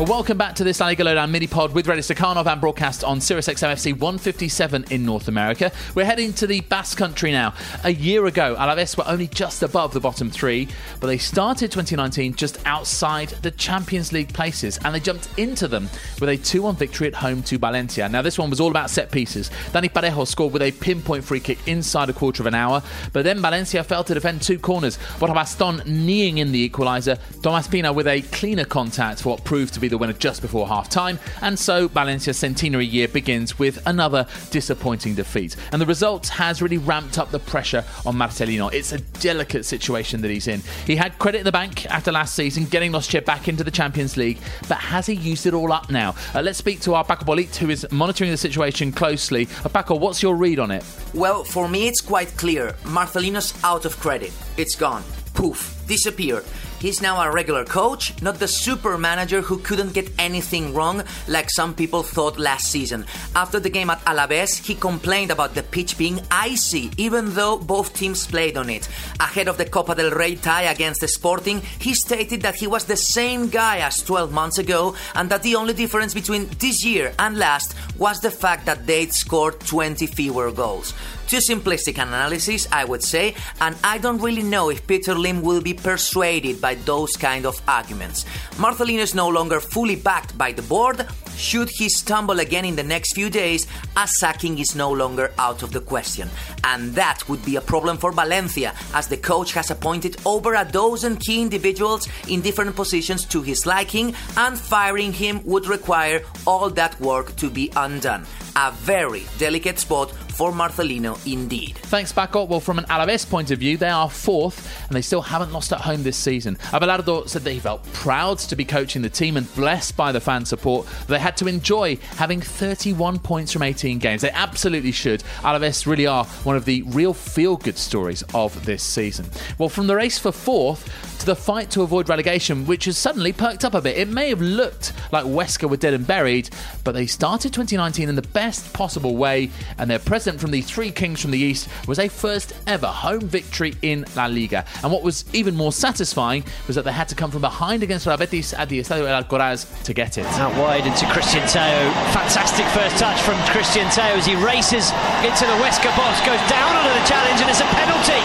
Welcome 0.00 0.38
back 0.38 0.54
to 0.54 0.64
this 0.64 0.80
La 0.80 0.86
Liga 0.86 1.04
Lowdown 1.04 1.30
mini 1.30 1.46
pod 1.46 1.74
with 1.74 1.86
Reddy 1.86 2.00
Stakhanov 2.00 2.46
and 2.46 2.58
broadcast 2.58 3.04
on 3.04 3.20
Sirius 3.20 3.48
XM 3.48 4.00
157 4.00 4.86
in 4.88 5.04
North 5.04 5.28
America. 5.28 5.70
We're 5.94 6.06
heading 6.06 6.32
to 6.34 6.46
the 6.46 6.62
Basque 6.62 6.96
Country 6.96 7.32
now. 7.32 7.52
A 7.84 7.92
year 7.92 8.24
ago, 8.24 8.56
Alaves 8.58 8.96
were 8.96 9.06
only 9.06 9.26
just 9.26 9.62
above 9.62 9.92
the 9.92 10.00
bottom 10.00 10.30
three, 10.30 10.68
but 11.00 11.08
they 11.08 11.18
started 11.18 11.70
2019 11.70 12.34
just 12.34 12.58
outside 12.64 13.28
the 13.42 13.50
Champions 13.50 14.10
League 14.10 14.32
places 14.32 14.78
and 14.82 14.94
they 14.94 15.00
jumped 15.00 15.28
into 15.38 15.68
them 15.68 15.90
with 16.18 16.30
a 16.30 16.36
2 16.38 16.62
1 16.62 16.76
victory 16.76 17.06
at 17.06 17.14
home 17.14 17.42
to 17.42 17.58
Valencia. 17.58 18.08
Now, 18.08 18.22
this 18.22 18.38
one 18.38 18.48
was 18.48 18.58
all 18.58 18.70
about 18.70 18.88
set 18.88 19.10
pieces. 19.10 19.50
Dani 19.72 19.92
Parejo 19.92 20.26
scored 20.26 20.54
with 20.54 20.62
a 20.62 20.72
pinpoint 20.72 21.24
free 21.24 21.40
kick 21.40 21.58
inside 21.68 22.08
a 22.08 22.14
quarter 22.14 22.42
of 22.42 22.46
an 22.46 22.54
hour, 22.54 22.82
but 23.12 23.22
then 23.24 23.38
Valencia 23.40 23.84
failed 23.84 24.06
to 24.06 24.14
defend 24.14 24.40
two 24.40 24.58
corners. 24.58 24.98
Borja 25.18 25.34
Baston 25.34 25.82
kneeing 25.84 26.38
in 26.38 26.52
the 26.52 26.70
equaliser, 26.70 27.18
Tomas 27.42 27.68
Pina 27.68 27.92
with 27.92 28.06
a 28.06 28.22
cleaner 28.22 28.64
contact 28.64 29.20
for 29.20 29.28
what 29.28 29.44
proved 29.44 29.74
to 29.74 29.80
be 29.80 29.89
the 29.90 29.98
winner 29.98 30.12
just 30.12 30.42
before 30.42 30.66
half 30.66 30.88
time, 30.88 31.18
and 31.42 31.58
so 31.58 31.88
Valencia's 31.88 32.38
centenary 32.38 32.86
year 32.86 33.08
begins 33.08 33.58
with 33.58 33.84
another 33.86 34.26
disappointing 34.50 35.14
defeat. 35.14 35.56
And 35.72 35.80
the 35.80 35.86
result 35.86 36.28
has 36.28 36.62
really 36.62 36.78
ramped 36.78 37.18
up 37.18 37.30
the 37.30 37.38
pressure 37.38 37.84
on 38.06 38.16
Marcelino. 38.16 38.72
It's 38.72 38.92
a 38.92 38.98
delicate 38.98 39.64
situation 39.64 40.20
that 40.22 40.30
he's 40.30 40.48
in. 40.48 40.62
He 40.86 40.96
had 40.96 41.18
credit 41.18 41.38
in 41.38 41.44
the 41.44 41.52
bank 41.52 41.86
after 41.86 42.12
last 42.12 42.34
season, 42.34 42.64
getting 42.64 42.92
Los 42.92 43.10
back 43.10 43.48
into 43.48 43.64
the 43.64 43.70
Champions 43.70 44.16
League, 44.16 44.38
but 44.68 44.78
has 44.78 45.06
he 45.06 45.14
used 45.14 45.46
it 45.46 45.54
all 45.54 45.72
up 45.72 45.90
now? 45.90 46.14
Uh, 46.34 46.40
let's 46.40 46.58
speak 46.58 46.80
to 46.80 46.94
our 46.94 47.04
Paco 47.04 47.24
Polit, 47.24 47.54
who 47.56 47.70
is 47.70 47.86
monitoring 47.90 48.30
the 48.30 48.36
situation 48.36 48.92
closely. 48.92 49.48
Uh, 49.64 49.68
Paco, 49.68 49.96
what's 49.96 50.22
your 50.22 50.36
read 50.36 50.58
on 50.58 50.70
it? 50.70 50.84
Well, 51.12 51.44
for 51.44 51.68
me, 51.68 51.88
it's 51.88 52.00
quite 52.00 52.36
clear. 52.36 52.76
Marcelino's 52.84 53.52
out 53.64 53.84
of 53.84 53.98
credit. 53.98 54.32
It's 54.56 54.76
gone. 54.76 55.02
Poof. 55.34 55.76
Disappeared. 55.86 56.44
He's 56.80 57.02
now 57.02 57.20
a 57.20 57.30
regular 57.30 57.66
coach, 57.66 58.20
not 58.22 58.38
the 58.38 58.48
super 58.48 58.96
manager 58.96 59.42
who 59.42 59.58
couldn't 59.58 59.92
get 59.92 60.10
anything 60.18 60.72
wrong 60.72 61.02
like 61.28 61.50
some 61.50 61.74
people 61.74 62.02
thought 62.02 62.38
last 62.38 62.72
season. 62.72 63.04
After 63.36 63.60
the 63.60 63.68
game 63.68 63.90
at 63.90 64.02
Alaves, 64.06 64.64
he 64.64 64.74
complained 64.74 65.30
about 65.30 65.54
the 65.54 65.62
pitch 65.62 65.98
being 65.98 66.22
icy, 66.30 66.90
even 66.96 67.34
though 67.34 67.58
both 67.58 67.92
teams 67.92 68.26
played 68.26 68.56
on 68.56 68.70
it. 68.70 68.88
Ahead 69.20 69.48
of 69.48 69.58
the 69.58 69.66
Copa 69.66 69.94
del 69.94 70.10
Rey 70.10 70.36
tie 70.36 70.72
against 70.72 71.06
Sporting, 71.06 71.60
he 71.78 71.92
stated 71.92 72.40
that 72.40 72.54
he 72.54 72.66
was 72.66 72.86
the 72.86 72.96
same 72.96 73.48
guy 73.48 73.80
as 73.80 74.02
12 74.02 74.32
months 74.32 74.56
ago 74.56 74.94
and 75.14 75.28
that 75.28 75.42
the 75.42 75.56
only 75.56 75.74
difference 75.74 76.14
between 76.14 76.48
this 76.58 76.82
year 76.82 77.12
and 77.18 77.36
last 77.36 77.74
was 77.98 78.20
the 78.20 78.30
fact 78.30 78.64
that 78.64 78.86
they'd 78.86 79.12
scored 79.12 79.60
20 79.60 80.06
fewer 80.06 80.50
goals. 80.50 80.94
Too 81.30 81.36
simplistic 81.36 81.98
an 81.98 82.08
analysis, 82.08 82.66
I 82.72 82.84
would 82.84 83.04
say, 83.04 83.36
and 83.60 83.76
I 83.84 83.98
don't 83.98 84.20
really 84.20 84.42
know 84.42 84.68
if 84.68 84.84
Peter 84.84 85.14
Lim 85.14 85.42
will 85.42 85.60
be 85.60 85.72
persuaded 85.72 86.60
by 86.60 86.74
those 86.74 87.12
kind 87.12 87.46
of 87.46 87.62
arguments. 87.68 88.24
Marcelino 88.56 88.98
is 88.98 89.14
no 89.14 89.28
longer 89.28 89.60
fully 89.60 89.94
backed 89.94 90.36
by 90.36 90.50
the 90.50 90.62
board. 90.62 91.06
Should 91.36 91.70
he 91.70 91.88
stumble 91.88 92.40
again 92.40 92.64
in 92.64 92.74
the 92.74 92.82
next 92.82 93.12
few 93.12 93.30
days, 93.30 93.68
a 93.96 94.08
sacking 94.08 94.58
is 94.58 94.74
no 94.74 94.90
longer 94.90 95.32
out 95.38 95.62
of 95.62 95.70
the 95.70 95.80
question. 95.80 96.28
And 96.64 96.92
that 96.96 97.28
would 97.28 97.44
be 97.44 97.54
a 97.54 97.60
problem 97.60 97.96
for 97.96 98.10
Valencia, 98.10 98.74
as 98.92 99.06
the 99.06 99.16
coach 99.16 99.52
has 99.52 99.70
appointed 99.70 100.16
over 100.26 100.54
a 100.54 100.64
dozen 100.64 101.16
key 101.16 101.40
individuals 101.40 102.08
in 102.28 102.40
different 102.40 102.74
positions 102.74 103.24
to 103.26 103.40
his 103.40 103.66
liking, 103.66 104.16
and 104.36 104.58
firing 104.58 105.12
him 105.12 105.42
would 105.44 105.68
require 105.68 106.22
all 106.44 106.70
that 106.70 107.00
work 107.00 107.36
to 107.36 107.48
be 107.48 107.70
undone. 107.76 108.26
A 108.56 108.72
very 108.72 109.22
delicate 109.38 109.78
spot 109.78 110.12
for 110.40 110.52
Marcelino 110.52 111.20
indeed. 111.30 111.76
Thanks, 111.76 112.12
Paco. 112.12 112.44
Well, 112.44 112.60
from 112.60 112.78
an 112.78 112.86
Alaves 112.86 113.28
point 113.28 113.50
of 113.50 113.58
view, 113.58 113.76
they 113.76 113.90
are 113.90 114.08
fourth 114.08 114.74
and 114.88 114.96
they 114.96 115.02
still 115.02 115.20
haven't 115.20 115.52
lost 115.52 115.70
at 115.70 115.82
home 115.82 116.02
this 116.02 116.16
season. 116.16 116.56
Abelardo 116.72 117.28
said 117.28 117.42
that 117.42 117.50
he 117.50 117.60
felt 117.60 117.84
proud 117.92 118.38
to 118.38 118.56
be 118.56 118.64
coaching 118.64 119.02
the 119.02 119.10
team 119.10 119.36
and 119.36 119.54
blessed 119.54 119.98
by 119.98 120.12
the 120.12 120.20
fan 120.20 120.46
support. 120.46 120.86
They 121.08 121.18
had 121.18 121.36
to 121.36 121.46
enjoy 121.46 121.96
having 122.16 122.40
31 122.40 123.18
points 123.18 123.52
from 123.52 123.62
18 123.62 123.98
games. 123.98 124.22
They 124.22 124.30
absolutely 124.30 124.92
should. 124.92 125.20
Alaves 125.42 125.84
really 125.84 126.06
are 126.06 126.24
one 126.24 126.56
of 126.56 126.64
the 126.64 126.84
real 126.86 127.12
feel 127.12 127.58
good 127.58 127.76
stories 127.76 128.24
of 128.32 128.64
this 128.64 128.82
season. 128.82 129.26
Well, 129.58 129.68
from 129.68 129.88
the 129.88 129.94
race 129.94 130.18
for 130.18 130.32
fourth, 130.32 130.88
to 131.20 131.26
the 131.26 131.36
fight 131.36 131.70
to 131.70 131.82
avoid 131.82 132.08
relegation, 132.08 132.64
which 132.64 132.86
has 132.86 132.96
suddenly 132.96 133.30
perked 133.32 133.62
up 133.62 133.74
a 133.74 133.80
bit. 133.82 133.98
It 133.98 134.08
may 134.08 134.30
have 134.30 134.40
looked 134.40 134.94
like 135.12 135.26
Huesca 135.26 135.68
were 135.68 135.76
dead 135.76 135.92
and 135.92 136.06
buried, 136.06 136.48
but 136.82 136.92
they 136.92 137.06
started 137.06 137.52
2019 137.52 138.08
in 138.08 138.14
the 138.16 138.22
best 138.22 138.72
possible 138.72 139.16
way, 139.16 139.50
and 139.76 139.90
their 139.90 139.98
from 140.38 140.50
the 140.50 140.60
Three 140.60 140.90
Kings 140.90 141.20
from 141.20 141.30
the 141.30 141.38
East 141.38 141.68
was 141.88 141.98
a 141.98 142.08
first 142.08 142.52
ever 142.66 142.86
home 142.86 143.20
victory 143.20 143.74
in 143.82 144.04
La 144.14 144.26
Liga. 144.26 144.64
And 144.82 144.92
what 144.92 145.02
was 145.02 145.24
even 145.32 145.56
more 145.56 145.72
satisfying 145.72 146.44
was 146.66 146.76
that 146.76 146.84
they 146.84 146.92
had 146.92 147.08
to 147.08 147.14
come 147.14 147.30
from 147.30 147.40
behind 147.40 147.82
against 147.82 148.06
Real 148.06 148.16
Betis 148.16 148.52
at 148.54 148.68
the 148.68 148.78
Estadio 148.80 149.08
El 149.08 149.22
Alcoraz 149.22 149.66
to 149.84 149.94
get 149.94 150.18
it. 150.18 150.26
Out 150.38 150.54
wide 150.56 150.86
into 150.86 151.06
Cristian 151.06 151.46
Tello. 151.50 151.90
Fantastic 152.12 152.66
first 152.76 152.98
touch 152.98 153.20
from 153.22 153.34
Cristian 153.50 153.88
Tello 153.94 154.16
as 154.16 154.26
he 154.26 154.36
races 154.36 154.92
into 155.24 155.46
the 155.46 155.56
Huesca 155.58 155.90
box, 155.96 156.20
goes 156.26 156.40
down 156.48 156.76
under 156.76 156.92
the 156.92 157.06
challenge, 157.06 157.40
and 157.40 157.48
it's 157.48 157.60
a 157.60 157.70
penalty. 157.72 158.20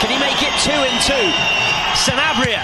Can 0.00 0.10
he 0.10 0.18
make 0.18 0.40
it 0.42 0.54
two 0.62 0.74
in 0.74 0.94
two? 1.02 1.28
Sanabria. 1.98 2.62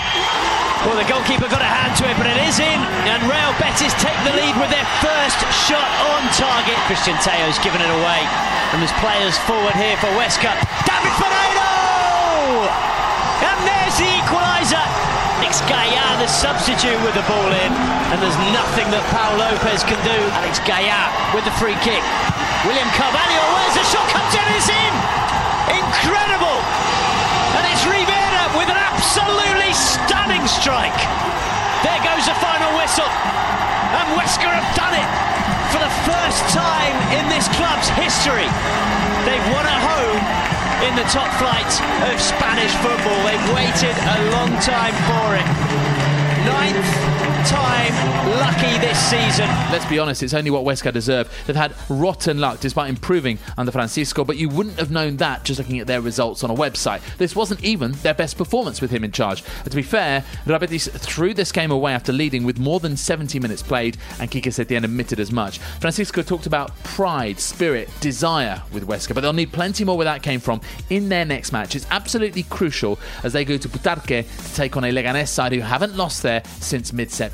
Well, 0.85 1.01
the 1.01 1.09
goalkeeper 1.09 1.49
got 1.49 1.65
a 1.65 1.67
hand 1.67 1.97
to 1.97 2.05
it, 2.05 2.13
but 2.21 2.29
it 2.29 2.37
is 2.45 2.61
in, 2.61 2.79
and 3.09 3.21
Real 3.25 3.57
Betis 3.57 3.97
take 4.05 4.17
the 4.21 4.37
lead 4.37 4.53
with 4.61 4.69
their 4.69 4.85
first 5.01 5.41
shot 5.65 5.89
on 6.25 6.33
target. 6.33 6.77
Cristian 6.89 7.17
Tello's 7.21 7.61
given 7.61 7.81
it 7.85 7.93
away, 8.01 8.21
and 8.73 8.81
there's 8.81 8.95
players 9.05 9.37
forward 9.45 9.77
here 9.77 9.97
for 10.01 10.09
Huesca. 10.17 10.57
David 10.89 11.15
Ferreiro! 11.21 12.65
And 13.45 13.59
there's 13.69 13.97
the 14.01 14.09
equaliser. 14.25 14.81
Alex 15.45 15.61
Gaya, 15.69 16.17
the 16.17 16.27
substitute 16.27 16.97
with 17.05 17.13
the 17.13 17.27
ball 17.29 17.53
in, 17.53 17.73
and 18.09 18.17
there's 18.17 18.39
nothing 18.57 18.89
that 18.89 19.05
Pau 19.13 19.37
Lopez 19.37 19.85
can 19.85 20.01
do. 20.01 20.17
Alex 20.41 20.57
Gaya 20.65 21.13
with 21.37 21.45
the 21.45 21.53
free 21.61 21.77
kick. 21.85 22.01
William 22.65 22.89
Carvalho, 22.97 23.43
where's 23.53 23.77
the 23.77 23.85
shot? 23.93 24.09
Comes 24.09 24.33
in, 24.33 24.47
it's 24.57 24.73
in! 24.73 24.93
Incredible! 25.85 26.59
And 27.61 27.65
it's 27.69 27.85
Rivera 27.85 28.45
with 28.57 28.73
an 28.73 28.81
absolutely 28.81 29.77
stunning 29.77 30.43
strike. 30.49 30.97
There 31.85 32.01
goes 32.01 32.25
the 32.25 32.37
final 32.41 32.73
whistle. 32.81 33.11
And 33.95 34.17
Huesca 34.17 34.49
have 34.49 34.69
done 34.75 34.97
it 34.97 35.34
for 35.75 35.83
the 35.83 35.97
first 36.07 36.43
time 36.55 36.95
in 37.19 37.27
this 37.27 37.49
club's 37.59 37.91
history. 37.99 38.47
They've 39.27 39.47
won 39.51 39.67
at 39.67 39.81
home 39.83 40.23
in 40.87 40.95
the 40.95 41.03
top 41.11 41.27
flight 41.35 41.67
of 42.07 42.15
Spanish 42.23 42.71
football. 42.79 43.19
They've 43.27 43.49
waited 43.51 43.97
a 43.99 44.19
long 44.31 44.55
time 44.63 44.95
for 45.11 45.35
it. 45.35 45.47
Ninth 46.47 47.34
time 47.47 47.93
lucky 48.41 48.79
this 48.79 48.99
season. 48.99 49.47
Let's 49.71 49.85
be 49.85 49.99
honest, 49.99 50.23
it's 50.23 50.33
only 50.33 50.51
what 50.51 50.65
Huesca 50.65 50.93
deserve. 50.93 51.31
They've 51.47 51.55
had 51.55 51.75
rotten 51.91 52.39
luck 52.39 52.61
despite 52.61 52.89
improving 52.89 53.39
under 53.59 53.71
Francisco, 53.71 54.25
but 54.25 54.39
you 54.39 54.49
wouldn't 54.49 54.79
have 54.79 54.91
known 54.91 55.19
that 55.19 55.45
just 55.45 55.59
looking 55.59 55.79
at 55.79 55.87
their 55.87 56.01
results 56.01 56.43
on 56.43 56.51
a 56.51 56.55
website. 56.55 57.03
This 57.19 57.37
wasn't 57.37 57.63
even 57.63 57.93
their 58.03 58.15
best 58.15 58.39
performance 58.39 58.81
with 58.81 58.91
him 58.91 59.05
in 59.05 59.13
charge. 59.13 59.45
To 59.65 59.77
be 59.77 59.83
fair, 59.83 60.25
Real 60.47 60.59
Betis 60.59 60.89
threw 60.89 61.35
this 61.35 61.53
game 61.53 61.71
away 61.71 61.93
after 61.93 62.13
leading 62.13 62.45
with 62.45 62.59
more 62.59 62.81
than 62.81 62.97
70 62.97 63.39
minutes 63.41 63.63
played, 63.63 63.99
and 64.19 64.31
Quique 64.31 64.45
Setien 64.45 64.85
admitted 64.85 65.21
as 65.21 65.31
much. 65.31 65.59
Francisco 65.59 66.23
talked 66.23 66.47
about 66.47 66.77
pride, 66.83 67.39
spirit, 67.39 67.91
desire 68.01 68.63
with 68.73 68.87
Huesca, 68.87 69.15
but 69.15 69.21
they'll 69.21 69.33
need 69.35 69.53
plenty 69.53 69.85
more 69.85 69.97
where 69.97 70.07
that 70.07 70.23
came 70.23 70.41
from 70.41 70.63
in 70.89 71.11
their 71.11 71.27
next 71.27 71.53
match. 71.53 71.77
It's 71.77 71.87
absolutely 71.91 72.45
crucial 72.45 72.99
as 73.23 73.35
they 73.35 73.45
go 73.45 73.59
to 73.59 73.69
Butarque 73.69 74.25
to 74.25 74.55
take 74.55 74.77
on 74.79 74.85
a 74.85 74.93
Leganés 74.93 75.29
side 75.29 75.53
who 75.53 75.61
haven't 75.61 75.95
lost 75.95 76.23
there 76.23 76.43
since 76.61 76.93
mid-September. 76.93 77.34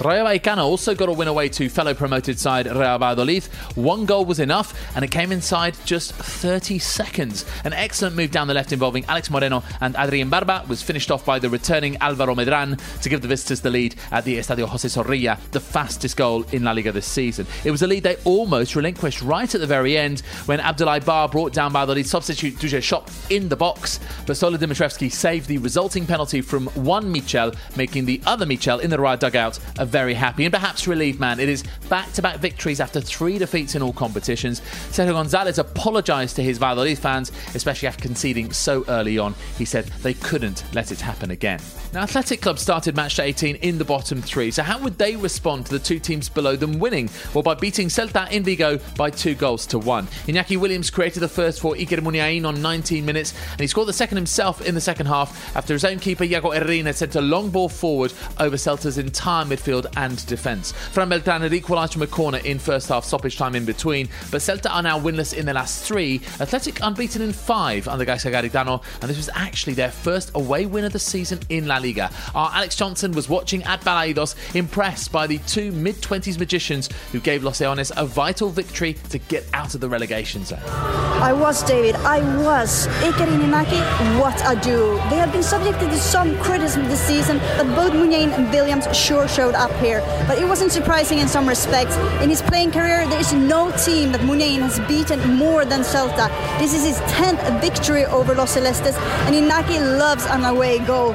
Rayo 0.00 0.24
Vallecano 0.24 0.64
also 0.64 0.94
got 0.94 1.08
a 1.08 1.12
win 1.12 1.26
away 1.26 1.48
to 1.48 1.68
fellow 1.68 1.92
promoted 1.92 2.38
side 2.38 2.66
Real 2.66 2.98
Valladolid. 2.98 3.44
One 3.74 4.06
goal 4.06 4.24
was 4.24 4.38
enough, 4.38 4.72
and 4.94 5.04
it 5.04 5.10
came 5.10 5.32
inside 5.32 5.76
just 5.84 6.12
30 6.12 6.78
seconds. 6.78 7.44
An 7.64 7.72
excellent 7.72 8.14
move 8.14 8.30
down 8.30 8.46
the 8.46 8.54
left 8.54 8.72
involving 8.72 9.04
Alex 9.06 9.28
Moreno 9.30 9.64
and 9.80 9.96
Adri 9.98 10.30
Embarba 10.30 10.64
was 10.68 10.82
finished 10.82 11.10
off 11.10 11.24
by 11.24 11.38
the 11.38 11.50
returning 11.50 11.96
Alvaro 12.00 12.34
Medran 12.34 12.80
to 13.02 13.08
give 13.08 13.22
the 13.22 13.28
visitors 13.28 13.60
the 13.60 13.70
lead 13.70 13.96
at 14.12 14.24
the 14.24 14.36
Estadio 14.38 14.66
José 14.66 14.88
Zorrilla, 14.88 15.38
the 15.50 15.60
fastest 15.60 16.16
goal 16.16 16.44
in 16.52 16.62
La 16.62 16.72
Liga 16.72 16.92
this 16.92 17.06
season. 17.06 17.46
It 17.64 17.70
was 17.72 17.82
a 17.82 17.86
lead 17.86 18.04
they 18.04 18.16
almost 18.24 18.76
relinquished 18.76 19.22
right 19.22 19.52
at 19.52 19.60
the 19.60 19.66
very 19.66 19.98
end 19.98 20.20
when 20.46 20.60
Abdoulaye 20.60 21.04
Ba 21.04 21.28
brought 21.30 21.52
down 21.52 21.72
Valladolid 21.72 22.06
substitute 22.06 22.54
Duje 22.54 22.82
Čop 22.82 23.10
in 23.30 23.48
the 23.48 23.56
box, 23.56 23.98
but 24.26 24.36
Stole 24.36 24.58
Dimitrievski 24.58 25.10
saved 25.10 25.48
the 25.48 25.58
resulting 25.58 26.06
penalty 26.06 26.40
from 26.40 26.66
one 26.68 27.10
Michel, 27.10 27.52
making 27.76 28.04
the 28.04 28.20
other 28.26 28.46
Michel 28.46 28.78
in 28.78 28.90
the 28.90 28.98
right 28.98 29.17
dugout 29.18 29.58
a 29.78 29.86
very 29.86 30.14
happy 30.14 30.44
and 30.44 30.52
perhaps 30.52 30.86
relieved 30.86 31.20
man. 31.20 31.40
It 31.40 31.48
is 31.48 31.64
back 31.88 32.12
to 32.12 32.22
back 32.22 32.38
victories 32.38 32.80
after 32.80 33.00
three 33.00 33.38
defeats 33.38 33.74
in 33.74 33.82
all 33.82 33.92
competitions. 33.92 34.60
Sergio 34.90 35.12
Gonzalez 35.12 35.58
apologised 35.58 36.36
to 36.36 36.42
his 36.42 36.58
Valladolid 36.58 36.98
fans, 36.98 37.32
especially 37.54 37.88
after 37.88 38.02
conceding 38.02 38.52
so 38.52 38.84
early 38.88 39.18
on. 39.18 39.34
He 39.56 39.64
said 39.64 39.86
they 40.02 40.14
couldn't 40.14 40.64
let 40.74 40.92
it 40.92 41.00
happen 41.00 41.30
again. 41.30 41.60
Now, 41.92 42.02
Athletic 42.02 42.42
Club 42.42 42.58
started 42.58 42.96
match 42.96 43.18
18 43.18 43.56
in 43.56 43.78
the 43.78 43.84
bottom 43.84 44.20
three, 44.20 44.50
so 44.50 44.62
how 44.62 44.78
would 44.78 44.98
they 44.98 45.16
respond 45.16 45.66
to 45.66 45.72
the 45.72 45.78
two 45.78 45.98
teams 45.98 46.28
below 46.28 46.54
them 46.54 46.78
winning? 46.78 47.08
Well, 47.32 47.42
by 47.42 47.54
beating 47.54 47.88
Celta 47.88 48.30
in 48.30 48.44
Vigo 48.44 48.78
by 48.96 49.10
two 49.10 49.34
goals 49.34 49.66
to 49.68 49.78
one. 49.78 50.06
Iñaki 50.26 50.58
Williams 50.58 50.90
created 50.90 51.20
the 51.20 51.28
first 51.28 51.60
for 51.60 51.74
Iker 51.74 52.00
Muniain 52.00 52.46
on 52.46 52.60
19 52.60 53.04
minutes, 53.04 53.34
and 53.52 53.60
he 53.60 53.66
scored 53.66 53.88
the 53.88 53.92
second 53.92 54.16
himself 54.16 54.66
in 54.66 54.74
the 54.74 54.80
second 54.80 55.06
half 55.06 55.56
after 55.56 55.72
his 55.72 55.84
own 55.84 55.98
keeper, 55.98 56.24
Iago 56.24 56.50
Herrerín, 56.50 56.92
sent 56.94 57.16
a 57.16 57.20
long 57.20 57.50
ball 57.50 57.68
forward 57.68 58.12
over 58.38 58.56
Celta's 58.56 58.98
entire 59.08 59.46
midfield 59.46 59.86
and 59.96 60.24
defence. 60.26 60.72
Fran 60.92 61.08
Beltran 61.08 61.40
had 61.40 61.54
equalised 61.54 61.94
from 61.94 62.02
a 62.02 62.06
corner 62.06 62.38
in 62.44 62.58
first 62.58 62.88
half 62.88 63.06
stoppage 63.06 63.38
time 63.38 63.54
in 63.54 63.64
between, 63.64 64.06
but 64.30 64.42
Celta 64.42 64.70
are 64.70 64.82
now 64.82 65.00
winless 65.00 65.32
in 65.32 65.46
their 65.46 65.54
last 65.54 65.82
three. 65.82 66.20
Athletic 66.40 66.80
unbeaten 66.82 67.22
in 67.22 67.32
five 67.32 67.88
under 67.88 68.04
Gaizka 68.04 68.30
Garitano, 68.30 68.82
and 69.00 69.08
this 69.08 69.16
was 69.16 69.30
actually 69.34 69.72
their 69.72 69.90
first 69.90 70.30
away 70.34 70.66
win 70.66 70.84
of 70.84 70.92
the 70.92 70.98
season 70.98 71.40
in 71.48 71.66
La 71.66 71.78
Liga. 71.78 72.10
Our 72.34 72.50
Alex 72.52 72.76
Johnson 72.76 73.12
was 73.12 73.30
watching 73.30 73.62
at 73.62 73.80
Balaidos, 73.80 74.34
impressed 74.54 75.10
by 75.10 75.26
the 75.26 75.38
two 75.38 75.72
mid 75.72 75.96
20s 75.96 76.38
magicians 76.38 76.90
who 77.12 77.20
gave 77.20 77.42
Los 77.42 77.60
Leones 77.60 77.90
a 77.96 78.04
vital 78.04 78.50
victory 78.50 78.92
to 79.08 79.18
get 79.18 79.46
out 79.54 79.74
of 79.74 79.80
the 79.80 79.88
relegation 79.88 80.44
zone. 80.44 80.60
I 80.60 81.32
was, 81.32 81.62
David. 81.62 81.94
I 81.96 82.20
was. 82.44 82.86
Iker 83.08 83.26
Inaki, 83.26 83.80
what 84.20 84.38
a 84.44 84.60
duo. 84.60 84.96
They 85.08 85.16
have 85.16 85.32
been 85.32 85.42
subjected 85.42 85.88
to 85.88 85.96
some 85.96 86.38
criticism 86.40 86.84
this 86.88 87.00
season, 87.00 87.38
but 87.56 87.64
both 87.74 87.92
Muniain 87.92 88.32
and 88.36 88.50
Williams 88.50 88.86
sure 88.98 89.28
showed 89.28 89.54
up 89.54 89.72
here. 89.80 90.00
But 90.26 90.38
it 90.38 90.46
wasn't 90.46 90.72
surprising 90.72 91.18
in 91.18 91.28
some 91.28 91.48
respects. 91.48 91.96
In 92.22 92.28
his 92.28 92.42
playing 92.42 92.72
career, 92.72 93.06
there 93.08 93.20
is 93.20 93.32
no 93.32 93.70
team 93.84 94.12
that 94.12 94.20
Muniain 94.22 94.60
has 94.60 94.80
beaten 94.80 95.20
more 95.36 95.64
than 95.64 95.80
Celta. 95.80 96.28
This 96.58 96.74
is 96.74 96.84
his 96.84 96.98
10th 97.12 97.60
victory 97.60 98.04
over 98.06 98.34
Los 98.34 98.52
Celestes, 98.54 98.96
and 99.26 99.34
Inaki 99.34 99.78
loves 99.98 100.26
an 100.26 100.44
away 100.44 100.78
goal. 100.80 101.14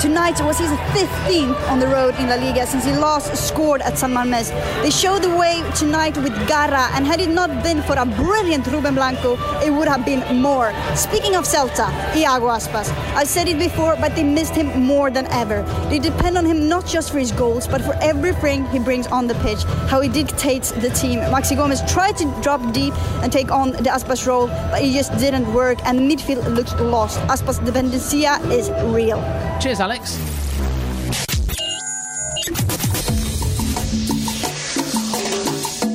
Tonight 0.00 0.40
was 0.42 0.56
his 0.58 0.70
15th 0.70 1.68
on 1.68 1.80
the 1.80 1.88
road 1.88 2.14
in 2.20 2.28
La 2.28 2.36
Liga 2.36 2.64
since 2.68 2.84
he 2.84 2.92
last 2.92 3.34
scored 3.36 3.82
at 3.82 3.98
San 3.98 4.12
Mamés. 4.12 4.50
They 4.82 4.90
showed 4.90 5.22
the 5.22 5.36
way 5.36 5.68
tonight 5.74 6.16
with 6.16 6.32
Garra, 6.46 6.88
and 6.92 7.04
had 7.04 7.20
it 7.20 7.30
not 7.30 7.64
been 7.64 7.82
for 7.82 7.94
a 7.94 8.06
brilliant 8.06 8.64
Ruben 8.68 8.94
Blanco, 8.94 9.36
it 9.60 9.70
would 9.70 9.88
have 9.88 10.04
been 10.04 10.22
more. 10.40 10.72
Speaking 10.94 11.34
of 11.34 11.44
Celta, 11.46 11.88
Iago 12.14 12.46
Aspas. 12.46 12.88
I 13.16 13.24
said 13.24 13.48
it 13.48 13.58
before, 13.58 13.96
but 13.96 14.14
they 14.14 14.22
missed 14.22 14.54
him 14.54 14.68
more 14.80 15.10
than 15.10 15.26
ever. 15.32 15.62
They 15.90 15.98
depend 15.98 16.38
on 16.38 16.44
him 16.44 16.68
not 16.68 16.86
just 16.86 17.10
for 17.10 17.18
his 17.18 17.32
goals, 17.32 17.66
but 17.66 17.82
for 17.82 17.94
everything 18.00 18.66
he 18.66 18.78
brings 18.78 19.08
on 19.08 19.26
the 19.26 19.34
pitch, 19.46 19.64
how 19.90 20.00
he 20.00 20.08
dictates 20.08 20.70
the 20.70 20.90
team. 20.90 21.18
Maxi 21.34 21.56
Gomez 21.56 21.82
tried 21.92 22.16
to 22.18 22.24
drop 22.40 22.60
deep 22.72 22.94
and 23.24 23.32
take 23.32 23.50
on 23.50 23.72
the 23.72 23.90
Aspas 23.90 24.24
role, 24.28 24.46
but 24.46 24.80
it 24.80 24.92
just 24.92 25.10
didn't 25.18 25.52
work, 25.52 25.78
and 25.84 26.08
midfield 26.08 26.46
looked 26.54 26.78
lost. 26.78 27.18
Aspas' 27.22 27.58
dependencia 27.58 28.38
is 28.52 28.70
real. 28.94 29.18
Cheers, 29.60 29.80
Alex. 29.80 30.37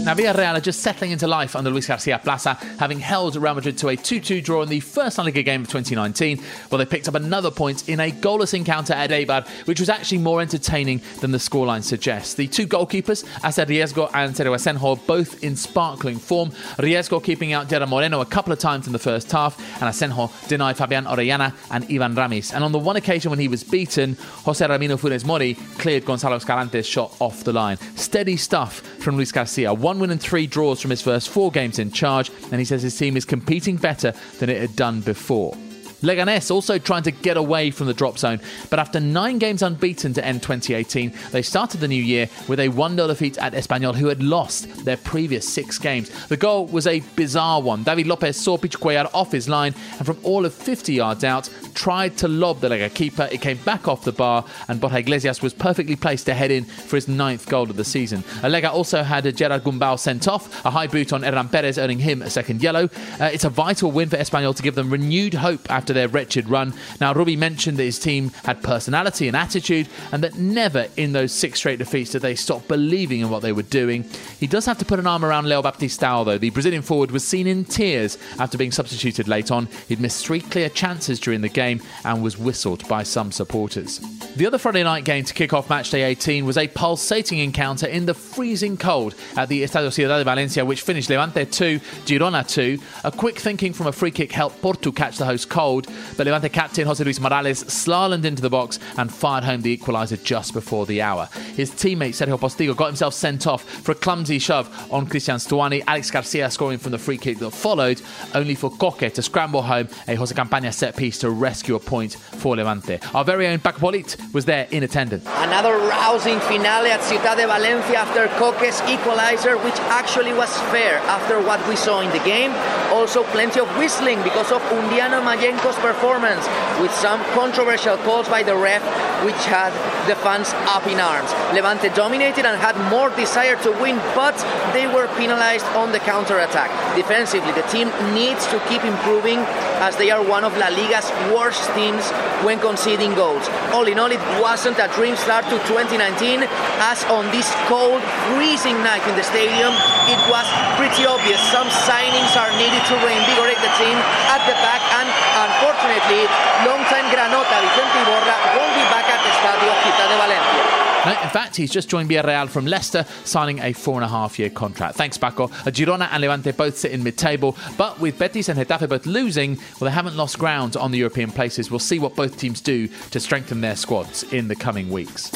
Now, 0.04 0.14
Villarreal 0.14 0.58
are 0.58 0.60
just 0.60 0.82
settling 0.82 1.12
into 1.12 1.28
life 1.28 1.56
under 1.56 1.70
Luis 1.70 1.88
Garcia 1.88 2.20
Plaza, 2.20 2.56
having 2.78 3.00
held 3.00 3.38
Real 3.38 3.54
Madrid 3.54 3.78
to 3.78 3.88
a 3.88 3.96
2 3.96 4.20
2 4.20 4.42
draw 4.42 4.62
in 4.62 4.68
the 4.68 4.82
first 4.82 5.18
La 5.18 5.24
Liga 5.24 5.42
game 5.44 5.62
of 5.62 5.70
2019. 5.70 6.44
Well, 6.70 6.78
they 6.78 6.86
picked 6.86 7.08
up 7.08 7.16
another 7.16 7.50
point 7.50 7.88
in 7.88 8.02
a 8.02 8.12
goalless 8.12 8.54
encounter 8.54 8.92
at 8.92 9.12
Eibar, 9.12 9.48
which 9.66 9.80
was 9.80 9.88
actually 9.88 10.18
more 10.18 10.42
entertaining 10.42 11.02
than 11.22 11.32
the 11.32 11.38
scoreline 11.38 11.84
suggests. 11.84 12.34
The 12.34 12.48
two 12.48 12.68
goalkeepers, 12.68 13.24
Asier 13.46 13.66
Riesgo 13.66 14.10
and 14.14 14.36
Sergio 14.36 14.54
Asenjo, 14.54 15.08
both 15.08 15.42
in 15.42 15.56
sparkling 15.56 16.18
form. 16.20 16.50
Riesgo 16.80 17.24
keeping 17.24 17.54
out 17.54 17.70
Gerard 17.70 17.88
Moreno 17.88 18.20
a 18.20 18.26
couple 18.26 18.52
of 18.52 18.60
times 18.60 18.88
in 18.88 18.92
the 18.92 19.00
first 19.00 19.32
half, 19.32 19.58
and 19.82 19.84
Asenjo 19.84 20.30
denied 20.50 20.76
Fabian 20.76 21.06
Orellana 21.06 21.54
and 21.72 21.86
Ivan 21.86 22.14
Ramis. 22.14 22.54
And 22.54 22.66
on 22.66 22.74
the 22.74 22.80
one 22.80 22.98
occasion 22.98 23.30
when 23.30 23.40
he 23.40 23.48
was 23.48 23.64
beaten, 23.64 24.18
Jose 24.44 24.68
Ramiro 24.68 24.98
Funes 24.98 25.24
Mori 25.24 25.54
cleared 25.78 26.04
Gonzalo 26.04 26.38
Escalante's 26.38 26.86
shot 26.86 27.16
off 27.22 27.46
the 27.46 27.54
line. 27.54 27.78
Steady 27.96 28.36
stuff 28.36 28.93
from 29.04 29.18
Luis 29.18 29.32
Garcia. 29.32 29.74
One 29.74 30.00
win 30.00 30.10
and 30.10 30.22
three 30.22 30.48
draws 30.48 30.82
from 30.82 30.90
his 30.90 31.02
first 31.02 31.30
four 31.30 31.52
games 31.52 31.78
in 31.78 31.92
charge, 31.92 32.32
and 32.52 32.56
he 32.60 32.66
says 32.66 32.82
his 32.82 32.98
team 32.98 33.18
is 33.18 33.26
competing 33.26 33.76
better 33.76 34.14
than 34.40 34.50
it 34.50 34.60
had 34.60 34.76
done 34.76 35.02
before. 35.02 35.56
Leganés 36.04 36.52
also 36.52 36.78
trying 36.78 37.04
to 37.04 37.12
get 37.12 37.38
away 37.38 37.72
from 37.72 37.88
the 37.88 37.94
drop 37.94 38.20
zone, 38.20 38.42
but 38.70 38.78
after 38.78 39.00
nine 39.00 39.40
games 39.40 39.62
unbeaten 39.62 40.14
to 40.14 40.26
end 40.26 40.44
2018, 40.44 41.14
they 41.32 41.42
started 41.42 41.80
the 41.80 41.88
new 41.88 42.04
year 42.04 42.30
with 42.50 42.60
a 42.60 42.68
1 42.68 42.96
0 42.96 43.08
defeat 43.08 43.38
at 43.38 43.54
Espanyol, 43.54 43.96
who 43.96 44.08
had 44.08 44.22
lost 44.22 44.84
their 44.84 44.98
previous 44.98 45.48
six 45.48 45.78
games. 45.80 46.10
The 46.28 46.36
goal 46.36 46.66
was 46.68 46.88
a 46.88 47.00
bizarre 47.16 47.62
one. 47.62 47.84
David 47.84 48.08
Lopez 48.08 48.36
saw 48.36 48.58
Pichu 48.58 48.80
Cuellar 48.80 49.10
off 49.14 49.32
his 49.32 49.48
line 49.48 49.74
and 49.98 50.06
from 50.06 50.18
all 50.24 50.46
of 50.46 50.54
50 50.54 50.94
yards 50.94 51.24
out 51.24 51.48
tried 51.74 52.18
to 52.18 52.28
lob 52.28 52.60
the 52.60 52.70
Lega 52.70 52.94
keeper. 52.94 53.28
It 53.32 53.42
came 53.42 53.58
back 53.58 53.88
off 53.88 54.04
the 54.04 54.12
bar, 54.12 54.46
and 54.68 54.80
Borja 54.80 55.00
Iglesias 55.00 55.42
was 55.42 55.54
perfectly 55.54 55.96
placed 55.96 56.26
to 56.28 56.34
head 56.34 56.52
in 56.52 56.66
for 56.66 56.96
his 56.96 57.08
ninth 57.08 57.48
goal 57.50 57.70
of 57.70 57.76
the 57.76 57.86
season. 57.86 58.24
Lega 58.42 58.72
also 58.72 59.04
had 59.04 59.26
a 59.26 59.32
Gerard 59.32 59.64
Gumbau 59.64 59.98
sent 59.98 60.28
off, 60.28 60.66
a 60.66 60.70
high 60.70 60.88
boot 60.88 61.14
on 61.14 61.24
Hernan 61.24 61.50
Perez, 61.50 61.78
earning 61.78 62.00
him 62.00 62.22
a 62.22 62.30
second 62.30 62.62
yellow. 62.62 62.90
Uh, 63.20 63.30
it's 63.34 63.44
a 63.44 63.50
vital 63.50 63.92
win 63.92 64.10
for 64.10 64.18
Espanyol 64.18 64.56
to 64.56 64.64
give 64.64 64.76
them 64.76 64.90
renewed 64.90 65.34
hope 65.34 65.70
after 65.70 65.94
their 65.94 66.08
wretched 66.08 66.48
run. 66.48 66.74
Now, 67.02 67.14
Rubi 67.14 67.36
mentioned 67.36 67.78
that 67.78 67.84
his 67.84 68.00
team 68.00 68.30
had 68.44 68.62
personality 68.62 69.28
and 69.28 69.36
attitude, 69.36 69.88
and 70.12 70.24
that 70.24 70.36
never 70.36 70.88
in 70.98 71.14
those 71.14 71.32
six 71.32 71.60
straight 71.60 71.80
defeats 71.80 72.12
did 72.12 72.22
they 72.22 72.36
stop 72.36 72.68
believing 72.68 73.22
in 73.22 73.30
what 73.30 73.42
they 73.42 73.52
were 73.52 73.64
doing. 73.64 74.06
He 74.40 74.48
does 74.48 74.66
have 74.66 74.78
to 74.80 74.86
put 74.86 75.00
an 75.00 75.08
arm 75.08 75.26
around 75.26 75.48
Leo 75.48 75.62
Baptistao, 75.62 76.26
though. 76.26 76.38
The 76.38 76.50
Brazilian 76.50 76.82
forward 76.82 77.12
was 77.12 77.26
seen 77.26 77.48
in 77.48 77.66
tears 77.66 78.18
after 78.40 78.58
being 78.58 78.72
substituted 78.72 79.28
late 79.28 79.52
on. 79.52 79.68
He'd 79.88 80.00
missed 80.00 80.26
three 80.26 80.42
clear 80.42 80.70
chances 80.70 81.20
during 81.20 81.42
the 81.42 81.50
game 81.50 81.63
and 82.06 82.24
was 82.24 82.38
whistled 82.38 82.88
by 82.88 83.04
some 83.04 83.32
supporters. 83.32 84.00
The 84.36 84.48
other 84.48 84.58
Friday 84.58 84.84
night 84.84 85.06
game 85.06 85.24
to 85.24 85.34
kick 85.34 85.54
off 85.54 85.68
matchday 85.68 86.06
18 86.06 86.46
was 86.46 86.58
a 86.58 86.68
pulsating 86.68 87.40
encounter 87.40 87.86
in 87.88 88.06
the 88.06 88.14
freezing 88.14 88.78
cold 88.78 89.16
at 89.38 89.48
the 89.48 89.64
Estadio 89.64 89.92
Ciudad 89.94 90.18
de 90.18 90.24
Valencia, 90.24 90.66
which 90.66 90.82
finished 90.82 91.10
Levante 91.10 91.46
2, 91.46 91.80
Girona 92.06 92.48
2. 92.48 92.80
A 93.04 93.12
quick 93.12 93.38
thinking 93.38 93.74
from 93.74 93.88
a 93.88 93.92
free 93.92 94.12
kick 94.12 94.32
helped 94.32 94.62
Portu 94.62 94.96
catch 94.96 95.18
the 95.18 95.26
host 95.26 95.50
cold, 95.50 95.88
but 96.18 96.26
Levante 96.26 96.50
captain 96.50 96.88
Jose 96.88 97.04
Luis 97.04 97.20
Morales 97.20 97.64
slalomed 97.66 98.26
into 98.26 98.42
the 98.42 98.50
box 98.50 98.80
and 98.98 99.14
fired 99.14 99.44
home 99.44 99.62
the 99.62 99.78
equaliser 99.78 100.22
just 100.24 100.54
before 100.54 100.86
the 100.86 101.02
hour. 101.02 101.30
His 101.56 101.70
teammate 101.72 102.14
Sergio 102.16 102.40
Postigo 102.40 102.76
got 102.76 102.88
himself 102.88 103.14
sent 103.14 103.46
off 103.46 103.64
for 103.64 103.92
a 103.92 103.96
clumsy 103.96 104.40
shove 104.40 104.68
on 104.92 105.06
Cristian 105.06 105.36
Stuani, 105.36 105.84
Alex 105.86 106.10
Garcia 106.10 106.50
scoring 106.50 106.80
from 106.80 106.92
the 106.92 106.98
free 106.98 107.18
kick 107.18 107.38
that 107.40 107.52
followed, 107.52 108.02
only 108.34 108.56
for 108.56 108.72
Coque 108.72 109.14
to 109.14 109.22
scramble 109.22 109.62
home 109.62 109.88
a 110.08 110.16
Jose 110.16 110.34
Campaña 110.34 110.74
set 110.74 110.96
piece 110.96 111.20
to 111.20 111.30
rescue 111.54 111.76
a 111.76 111.80
point 111.80 112.14
for 112.42 112.56
Levante. 112.56 112.98
Our 113.14 113.24
very 113.24 113.46
own 113.48 113.60
Paco 113.60 113.92
was 114.34 114.44
there 114.46 114.66
in 114.72 114.82
attendance. 114.82 115.24
Another 115.50 115.76
rousing 115.96 116.40
finale 116.52 116.90
at 116.90 117.04
Ciudad 117.04 117.38
de 117.38 117.46
Valencia 117.46 118.00
after 118.06 118.26
Coque's 118.42 118.82
equalizer, 118.90 119.56
which 119.68 119.80
actually 120.02 120.34
was 120.34 120.52
fair 120.74 120.96
after 121.16 121.36
what 121.40 121.62
we 121.70 121.76
saw 121.76 122.02
in 122.02 122.10
the 122.10 122.24
game. 122.26 122.52
Also, 122.98 123.22
plenty 123.36 123.60
of 123.60 123.70
whistling 123.78 124.18
because 124.24 124.52
of 124.52 124.62
Undiano 124.78 125.22
Mallenco's 125.22 125.78
performance, 125.78 126.44
with 126.82 126.94
some 127.06 127.22
controversial 127.38 127.98
calls 127.98 128.28
by 128.28 128.42
the 128.42 128.56
ref, 128.56 128.82
which 129.24 129.42
had 129.46 129.72
the 130.10 130.16
fans 130.26 130.50
up 130.76 130.86
in 130.88 131.00
arms. 131.00 131.30
Levante 131.54 131.90
dominated 131.94 132.46
and 132.50 132.58
had 132.58 132.76
more 132.90 133.10
desire 133.12 133.58
to 133.62 133.72
win, 133.84 133.98
but 134.18 134.38
they 134.74 134.88
were 134.88 135.08
penalized 135.22 135.66
on 135.78 135.92
the 135.92 136.00
counter 136.00 136.40
attack. 136.40 136.72
Defensively, 136.96 137.52
the 137.58 137.66
team 137.74 137.90
needs 138.14 138.46
to 138.54 138.62
keep 138.70 138.86
improving 138.86 139.42
as 139.82 139.98
they 139.98 140.14
are 140.14 140.22
one 140.22 140.46
of 140.46 140.54
La 140.62 140.70
Liga's 140.70 141.10
worst 141.34 141.66
teams 141.74 142.06
when 142.46 142.62
conceding 142.62 143.18
goals. 143.18 143.50
All 143.74 143.90
in 143.90 143.98
all, 143.98 144.12
it 144.14 144.22
wasn't 144.38 144.78
a 144.78 144.86
dream 144.94 145.18
start 145.18 145.46
to 145.50 145.58
2019, 145.66 146.46
as 146.86 147.02
on 147.10 147.26
this 147.34 147.50
cold, 147.66 147.98
freezing 148.30 148.78
night 148.86 149.02
in 149.10 149.16
the 149.18 149.26
stadium, 149.26 149.74
it 150.06 150.22
was 150.30 150.46
pretty 150.78 151.10
obvious 151.10 151.42
some 151.50 151.68
signings 151.90 152.38
are 152.38 152.54
needed 152.62 152.84
to 152.86 152.96
reinvigorate 153.02 153.58
the 153.66 153.74
team 153.82 153.98
at 154.30 154.46
the 154.46 154.56
back, 154.62 154.82
and 155.02 155.10
unfortunately, 155.50 156.30
long-time 156.62 157.10
Granota 157.10 157.58
Vicente 157.58 158.06
Iborra 158.06 158.36
won't 158.54 158.74
be 158.78 158.86
back 158.94 159.10
at 159.10 159.18
the 159.26 159.32
Estadio 159.34 159.72
Ciudad 159.82 160.08
de 160.14 160.18
Valencia. 160.22 160.83
In 161.06 161.30
fact, 161.30 161.58
he's 161.58 161.72
just 161.72 161.90
joined 161.90 162.10
Villarreal 162.10 162.48
from 162.48 162.66
Leicester, 162.66 163.06
signing 163.26 163.60
a 163.60 163.74
four 163.74 163.96
and 163.96 164.06
a 164.06 164.08
half 164.08 164.40
year 164.40 164.50
contract. 164.50 164.96
Thanks, 164.96 165.18
Paco. 165.18 165.48
Girona 165.48 166.08
and 166.12 166.22
Levante 166.22 166.52
both 166.52 166.78
sit 166.78 166.92
in 166.92 167.04
mid 167.04 167.18
table, 167.18 167.58
but 167.78 168.00
with 168.00 168.18
Betis 168.18 168.48
and 168.48 168.58
Getafe 168.58 168.88
both 168.88 169.06
losing, 169.06 169.58
well, 169.58 169.90
they 169.90 169.92
haven't 169.92 170.16
lost 170.16 170.40
ground 170.40 170.78
on 170.78 170.92
the 170.92 170.98
European 170.98 171.32
places. 171.32 171.70
We'll 171.70 171.80
see 171.80 172.00
what 172.00 172.16
both 172.16 172.38
teams 172.38 172.62
do 172.62 172.88
to 172.88 173.20
strengthen 173.20 173.60
their 173.60 173.76
squads 173.76 174.24
in 174.32 174.48
the 174.48 174.56
coming 174.56 174.90
weeks. 174.90 175.30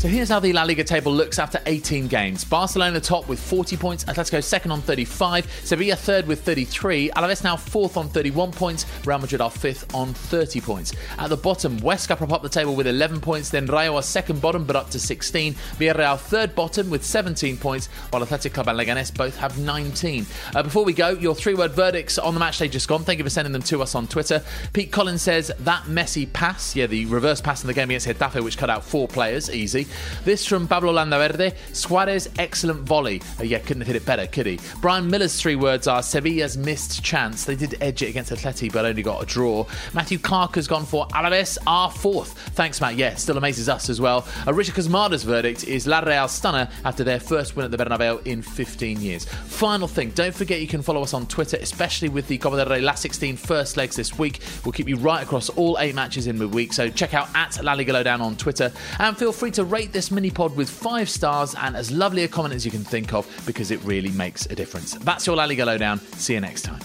So 0.00 0.08
here's 0.08 0.30
how 0.30 0.40
the 0.40 0.54
La 0.54 0.62
Liga 0.62 0.82
table 0.82 1.12
looks 1.12 1.38
after 1.38 1.60
18 1.66 2.08
games. 2.08 2.42
Barcelona 2.42 3.00
top 3.00 3.28
with 3.28 3.38
40 3.38 3.76
points, 3.76 4.04
Atletico 4.04 4.42
second 4.42 4.70
on 4.70 4.80
35, 4.80 5.46
Sevilla 5.62 5.94
third 5.94 6.26
with 6.26 6.40
33, 6.42 7.10
Alaves 7.10 7.44
now 7.44 7.54
fourth 7.54 7.98
on 7.98 8.08
31 8.08 8.50
points, 8.50 8.86
Real 9.04 9.18
Madrid 9.18 9.42
are 9.42 9.50
fifth 9.50 9.94
on 9.94 10.14
30 10.14 10.62
points. 10.62 10.94
At 11.18 11.28
the 11.28 11.36
bottom, 11.36 11.78
Huesca 11.80 12.16
prop 12.16 12.32
up 12.32 12.40
the 12.40 12.48
table 12.48 12.74
with 12.74 12.86
11 12.86 13.20
points, 13.20 13.50
then 13.50 13.66
Rayo 13.66 13.94
are 13.94 14.02
second 14.02 14.40
bottom 14.40 14.64
but 14.64 14.74
up 14.74 14.88
to 14.88 14.98
16, 14.98 15.52
Villarreal 15.52 16.18
third 16.18 16.54
bottom 16.54 16.88
with 16.88 17.04
17 17.04 17.58
points, 17.58 17.88
while 18.08 18.22
Athletic 18.22 18.54
Club 18.54 18.68
and 18.68 18.78
Leganés 18.78 19.14
both 19.14 19.36
have 19.36 19.58
19. 19.58 20.24
Uh, 20.54 20.62
before 20.62 20.86
we 20.86 20.94
go, 20.94 21.10
your 21.10 21.34
three-word 21.34 21.72
verdicts 21.72 22.16
on 22.16 22.32
the 22.32 22.40
match 22.40 22.56
day 22.58 22.68
just 22.68 22.88
gone. 22.88 23.04
Thank 23.04 23.18
you 23.18 23.24
for 23.24 23.28
sending 23.28 23.52
them 23.52 23.60
to 23.64 23.82
us 23.82 23.94
on 23.94 24.06
Twitter. 24.06 24.42
Pete 24.72 24.90
Collins 24.92 25.20
says 25.20 25.52
that 25.58 25.82
Messi 25.82 26.32
pass, 26.32 26.74
yeah, 26.74 26.86
the 26.86 27.04
reverse 27.04 27.42
pass 27.42 27.62
in 27.62 27.66
the 27.66 27.74
game 27.74 27.90
against 27.90 28.08
Getafe 28.08 28.42
which 28.42 28.56
cut 28.56 28.70
out 28.70 28.82
four 28.82 29.06
players, 29.06 29.50
easy. 29.50 29.86
This 30.24 30.46
from 30.46 30.68
Pablo 30.68 30.92
Landaverde. 30.92 31.54
Suarez, 31.72 32.28
excellent 32.38 32.80
volley. 32.80 33.22
Oh, 33.38 33.42
yeah, 33.42 33.58
couldn't 33.58 33.80
have 33.82 33.86
hit 33.88 33.96
it 33.96 34.06
better, 34.06 34.26
could 34.26 34.46
he? 34.46 34.58
Brian 34.80 35.08
Miller's 35.08 35.40
three 35.40 35.56
words 35.56 35.86
are 35.86 36.02
Sevilla's 36.02 36.56
missed 36.56 37.02
chance. 37.04 37.44
They 37.44 37.56
did 37.56 37.76
edge 37.80 38.02
it 38.02 38.08
against 38.08 38.32
Atleti, 38.32 38.72
but 38.72 38.84
only 38.84 39.02
got 39.02 39.22
a 39.22 39.26
draw. 39.26 39.66
Matthew 39.94 40.18
Clark 40.18 40.54
has 40.56 40.66
gone 40.66 40.84
for 40.84 41.06
Alaves, 41.08 41.58
our 41.66 41.90
fourth. 41.90 42.38
Thanks, 42.50 42.80
Matt. 42.80 42.96
Yeah, 42.96 43.14
still 43.14 43.38
amazes 43.38 43.68
us 43.68 43.88
as 43.88 44.00
well. 44.00 44.26
Uh, 44.46 44.54
Richard 44.54 44.74
Kazmada's 44.74 45.22
verdict 45.22 45.64
is 45.64 45.86
La 45.86 46.00
Real 46.00 46.28
stunner 46.28 46.68
after 46.84 47.04
their 47.04 47.20
first 47.20 47.56
win 47.56 47.64
at 47.64 47.70
the 47.70 47.76
Bernabeu 47.76 48.26
in 48.26 48.42
15 48.42 49.00
years. 49.00 49.24
Final 49.24 49.88
thing, 49.88 50.10
don't 50.10 50.34
forget 50.34 50.60
you 50.60 50.66
can 50.66 50.82
follow 50.82 51.02
us 51.02 51.14
on 51.14 51.26
Twitter, 51.26 51.58
especially 51.60 52.08
with 52.08 52.26
the 52.28 52.38
Copa 52.38 52.56
del 52.56 52.66
Rey 52.66 52.80
last 52.80 53.02
16 53.02 53.36
first 53.36 53.76
legs 53.76 53.96
this 53.96 54.18
week. 54.18 54.40
We'll 54.64 54.72
keep 54.72 54.88
you 54.88 54.96
right 54.96 55.22
across 55.22 55.48
all 55.50 55.78
eight 55.78 55.94
matches 55.94 56.26
in 56.26 56.38
midweek, 56.38 56.72
so 56.72 56.88
check 56.88 57.14
out 57.14 57.28
at 57.34 57.62
La 57.62 57.72
Liga 57.74 57.92
Lowdown 57.92 58.20
on 58.20 58.36
Twitter 58.36 58.72
and 58.98 59.16
feel 59.16 59.32
free 59.32 59.50
to 59.52 59.64
rate 59.80 59.92
this 59.94 60.10
mini 60.10 60.30
pod 60.30 60.54
with 60.56 60.68
five 60.68 61.08
stars 61.08 61.54
and 61.54 61.74
as 61.74 61.90
lovely 61.90 62.22
a 62.22 62.28
comment 62.28 62.52
as 62.52 62.66
you 62.66 62.70
can 62.70 62.84
think 62.84 63.14
of 63.14 63.26
because 63.46 63.70
it 63.70 63.82
really 63.82 64.10
makes 64.10 64.44
a 64.46 64.54
difference. 64.54 64.92
That's 64.92 65.26
your 65.26 65.36
La 65.36 65.44
Liga 65.44 65.64
Lowdown. 65.64 66.00
See 66.18 66.34
you 66.34 66.40
next 66.40 66.62
time. 66.62 66.80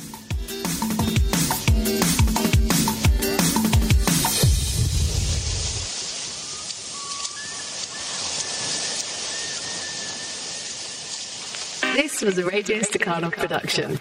This 11.98 12.22
was 12.22 12.38
a 12.38 12.46
Radio 12.46 12.80
Stakhanov 12.80 13.34
production. 13.34 14.00